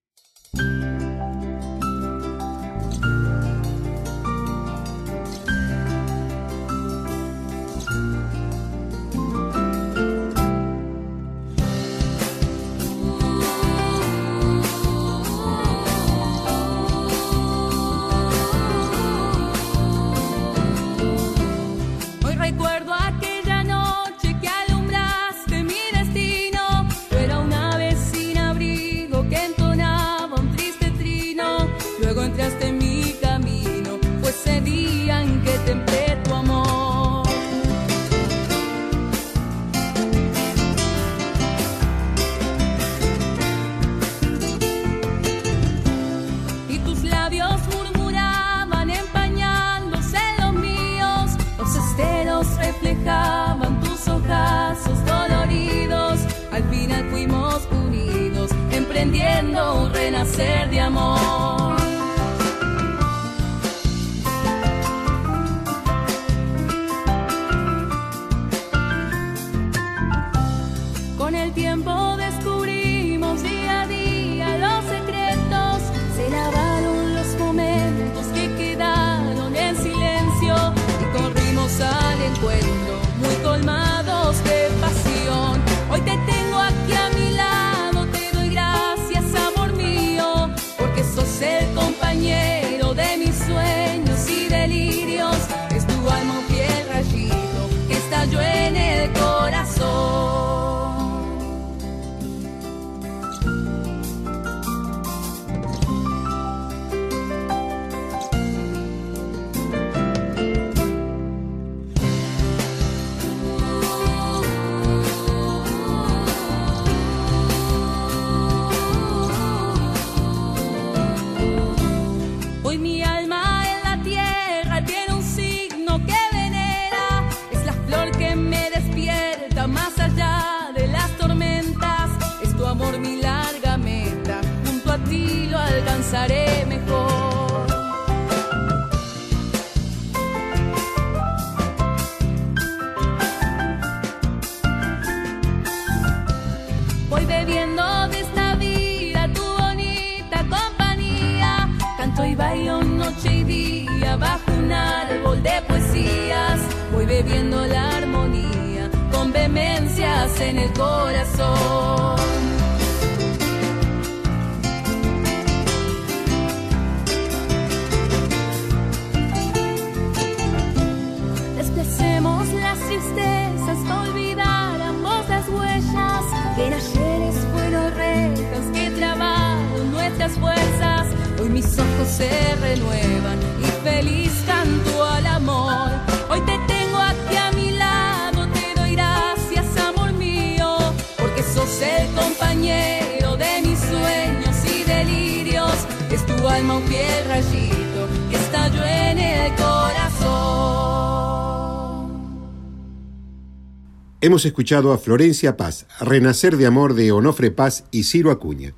Hemos 204.25 204.47
escuchado 204.47 204.95
a 204.95 204.97
Florencia 204.97 205.59
Paz, 205.59 205.85
Renacer 206.01 206.57
de 206.57 206.65
Amor 206.65 206.95
de 206.95 207.13
Onofre 207.13 207.51
Paz 207.51 207.85
y 207.91 208.05
Ciro 208.05 208.31
Acuña. 208.31 208.73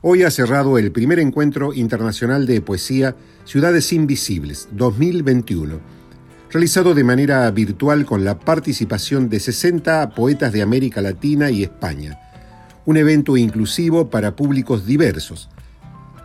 Hoy 0.00 0.22
ha 0.22 0.30
cerrado 0.30 0.78
el 0.78 0.90
primer 0.90 1.18
encuentro 1.18 1.74
internacional 1.74 2.46
de 2.46 2.62
poesía 2.62 3.14
Ciudades 3.44 3.92
Invisibles 3.92 4.68
2021, 4.72 5.80
realizado 6.50 6.94
de 6.94 7.04
manera 7.04 7.50
virtual 7.50 8.06
con 8.06 8.24
la 8.24 8.38
participación 8.38 9.28
de 9.28 9.40
60 9.40 10.14
poetas 10.14 10.50
de 10.54 10.62
América 10.62 11.02
Latina 11.02 11.50
y 11.50 11.62
España. 11.62 12.18
Un 12.86 12.96
evento 12.96 13.36
inclusivo 13.36 14.08
para 14.08 14.34
públicos 14.34 14.86
diversos. 14.86 15.50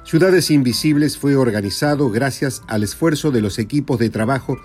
Ciudades 0.05 0.49
Invisibles 0.49 1.17
fue 1.17 1.35
organizado 1.35 2.09
gracias 2.09 2.61
al 2.67 2.83
esfuerzo 2.83 3.31
de 3.31 3.41
los 3.41 3.59
equipos 3.59 3.99
de 3.99 4.09
trabajo 4.09 4.55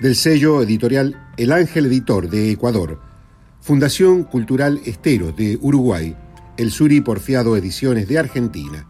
del 0.00 0.16
sello 0.16 0.60
editorial 0.60 1.30
El 1.36 1.52
Ángel 1.52 1.86
Editor 1.86 2.28
de 2.28 2.50
Ecuador, 2.50 3.11
Fundación 3.62 4.24
Cultural 4.24 4.80
Estero 4.86 5.30
de 5.30 5.56
Uruguay, 5.62 6.16
el 6.56 6.72
Suri 6.72 7.00
Porfiado 7.00 7.56
Ediciones 7.56 8.08
de 8.08 8.18
Argentina. 8.18 8.88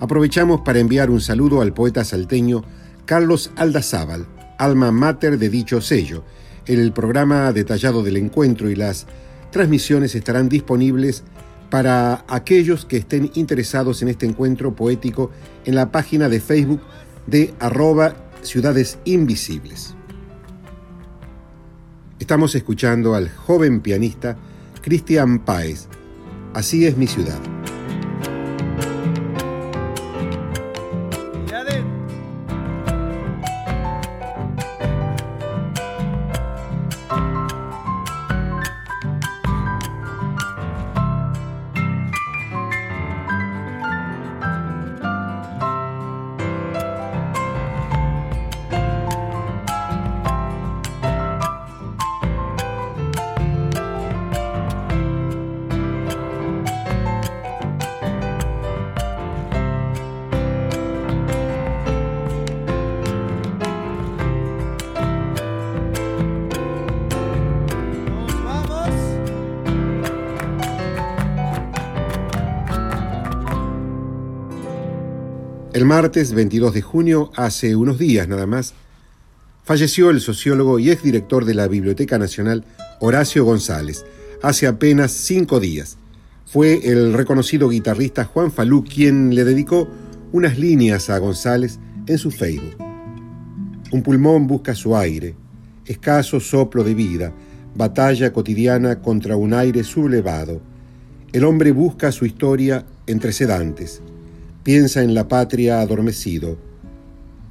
Aprovechamos 0.00 0.60
para 0.60 0.80
enviar 0.80 1.08
un 1.08 1.22
saludo 1.22 1.62
al 1.62 1.72
poeta 1.72 2.04
salteño 2.04 2.62
Carlos 3.06 3.52
Aldazábal, 3.56 4.26
alma 4.58 4.92
mater 4.92 5.38
de 5.38 5.48
dicho 5.48 5.80
sello. 5.80 6.24
El 6.66 6.92
programa 6.92 7.54
detallado 7.54 8.02
del 8.02 8.18
encuentro 8.18 8.68
y 8.68 8.74
las 8.76 9.06
transmisiones 9.50 10.14
estarán 10.14 10.50
disponibles 10.50 11.24
para 11.70 12.26
aquellos 12.28 12.84
que 12.84 12.98
estén 12.98 13.30
interesados 13.32 14.02
en 14.02 14.08
este 14.08 14.26
encuentro 14.26 14.76
poético 14.76 15.30
en 15.64 15.74
la 15.74 15.90
página 15.90 16.28
de 16.28 16.40
Facebook 16.40 16.82
de 17.26 17.54
arroba 17.60 18.14
Ciudades 18.42 18.98
Invisibles. 19.06 19.96
Estamos 22.22 22.54
escuchando 22.54 23.16
al 23.16 23.30
joven 23.30 23.80
pianista 23.80 24.36
Cristian 24.80 25.40
Páez. 25.40 25.88
Así 26.54 26.86
es 26.86 26.96
mi 26.96 27.08
ciudad. 27.08 27.40
Martes 76.02 76.32
22 76.32 76.74
de 76.74 76.82
junio, 76.82 77.30
hace 77.36 77.76
unos 77.76 77.96
días 77.96 78.26
nada 78.26 78.44
más, 78.44 78.74
falleció 79.62 80.10
el 80.10 80.20
sociólogo 80.20 80.80
y 80.80 80.90
exdirector 80.90 81.44
de 81.44 81.54
la 81.54 81.68
Biblioteca 81.68 82.18
Nacional, 82.18 82.64
Horacio 82.98 83.44
González, 83.44 84.04
hace 84.42 84.66
apenas 84.66 85.12
cinco 85.12 85.60
días. 85.60 85.98
Fue 86.44 86.88
el 86.88 87.12
reconocido 87.12 87.68
guitarrista 87.68 88.24
Juan 88.24 88.50
Falú 88.50 88.82
quien 88.82 89.32
le 89.32 89.44
dedicó 89.44 89.88
unas 90.32 90.58
líneas 90.58 91.08
a 91.08 91.18
González 91.18 91.78
en 92.08 92.18
su 92.18 92.32
Facebook. 92.32 92.74
Un 93.92 94.02
pulmón 94.02 94.48
busca 94.48 94.74
su 94.74 94.96
aire, 94.96 95.36
escaso 95.86 96.40
soplo 96.40 96.82
de 96.82 96.94
vida, 96.94 97.32
batalla 97.76 98.32
cotidiana 98.32 99.00
contra 99.00 99.36
un 99.36 99.54
aire 99.54 99.84
sublevado. 99.84 100.60
El 101.32 101.44
hombre 101.44 101.70
busca 101.70 102.10
su 102.10 102.26
historia 102.26 102.86
entre 103.06 103.32
sedantes 103.32 104.02
piensa 104.62 105.02
en 105.02 105.14
la 105.14 105.28
patria 105.28 105.80
adormecido. 105.80 106.56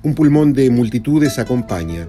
Un 0.03 0.15
pulmón 0.15 0.53
de 0.53 0.69
multitudes 0.69 1.39
acompaña, 1.39 2.07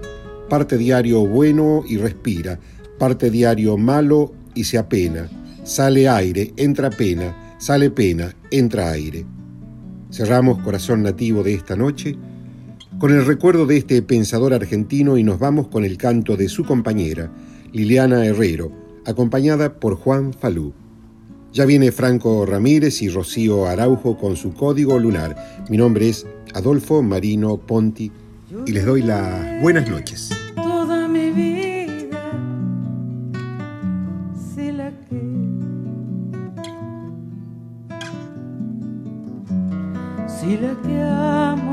parte 0.49 0.77
diario 0.77 1.25
bueno 1.25 1.83
y 1.87 1.97
respira, 1.97 2.59
parte 2.97 3.29
diario 3.29 3.77
malo 3.77 4.33
y 4.55 4.63
se 4.63 4.77
apena, 4.77 5.29
sale 5.63 6.07
aire, 6.07 6.53
entra 6.57 6.89
pena, 6.89 7.55
sale 7.59 7.91
pena, 7.91 8.35
entra 8.49 8.91
aire. 8.91 9.25
Cerramos 10.11 10.59
Corazón 10.59 11.03
Nativo 11.03 11.43
de 11.43 11.53
esta 11.53 11.75
noche 11.75 12.15
con 12.99 13.11
el 13.11 13.25
recuerdo 13.25 13.65
de 13.65 13.77
este 13.77 14.01
pensador 14.01 14.53
argentino 14.53 15.17
y 15.17 15.23
nos 15.23 15.39
vamos 15.39 15.67
con 15.67 15.83
el 15.83 15.97
canto 15.97 16.37
de 16.37 16.47
su 16.47 16.63
compañera, 16.63 17.31
Liliana 17.73 18.25
Herrero, 18.25 18.71
acompañada 19.05 19.73
por 19.79 19.95
Juan 19.95 20.31
Falú. 20.31 20.73
Ya 21.53 21.65
viene 21.65 21.91
Franco 21.91 22.47
Ramírez 22.47 23.03
y 23.03 23.09
Rocío 23.09 23.67
Araujo 23.67 24.17
con 24.17 24.35
su 24.35 24.55
código 24.55 24.97
lunar. 24.97 25.35
Mi 25.69 25.77
nombre 25.77 26.09
es 26.09 26.25
Adolfo 26.55 27.03
Marino 27.03 27.57
Ponti 27.57 28.11
y 28.65 28.71
les 28.71 28.83
doy 28.83 29.03
las 29.03 29.61
buenas 29.61 29.87
noches. 29.87 30.31
Toda 30.55 31.07
mi 31.07 31.29
vida, 31.29 32.31
si 34.55 34.71
la 34.71 34.89
que 35.07 35.21
la 40.57 40.75
que 40.81 41.01
amo 41.01 41.72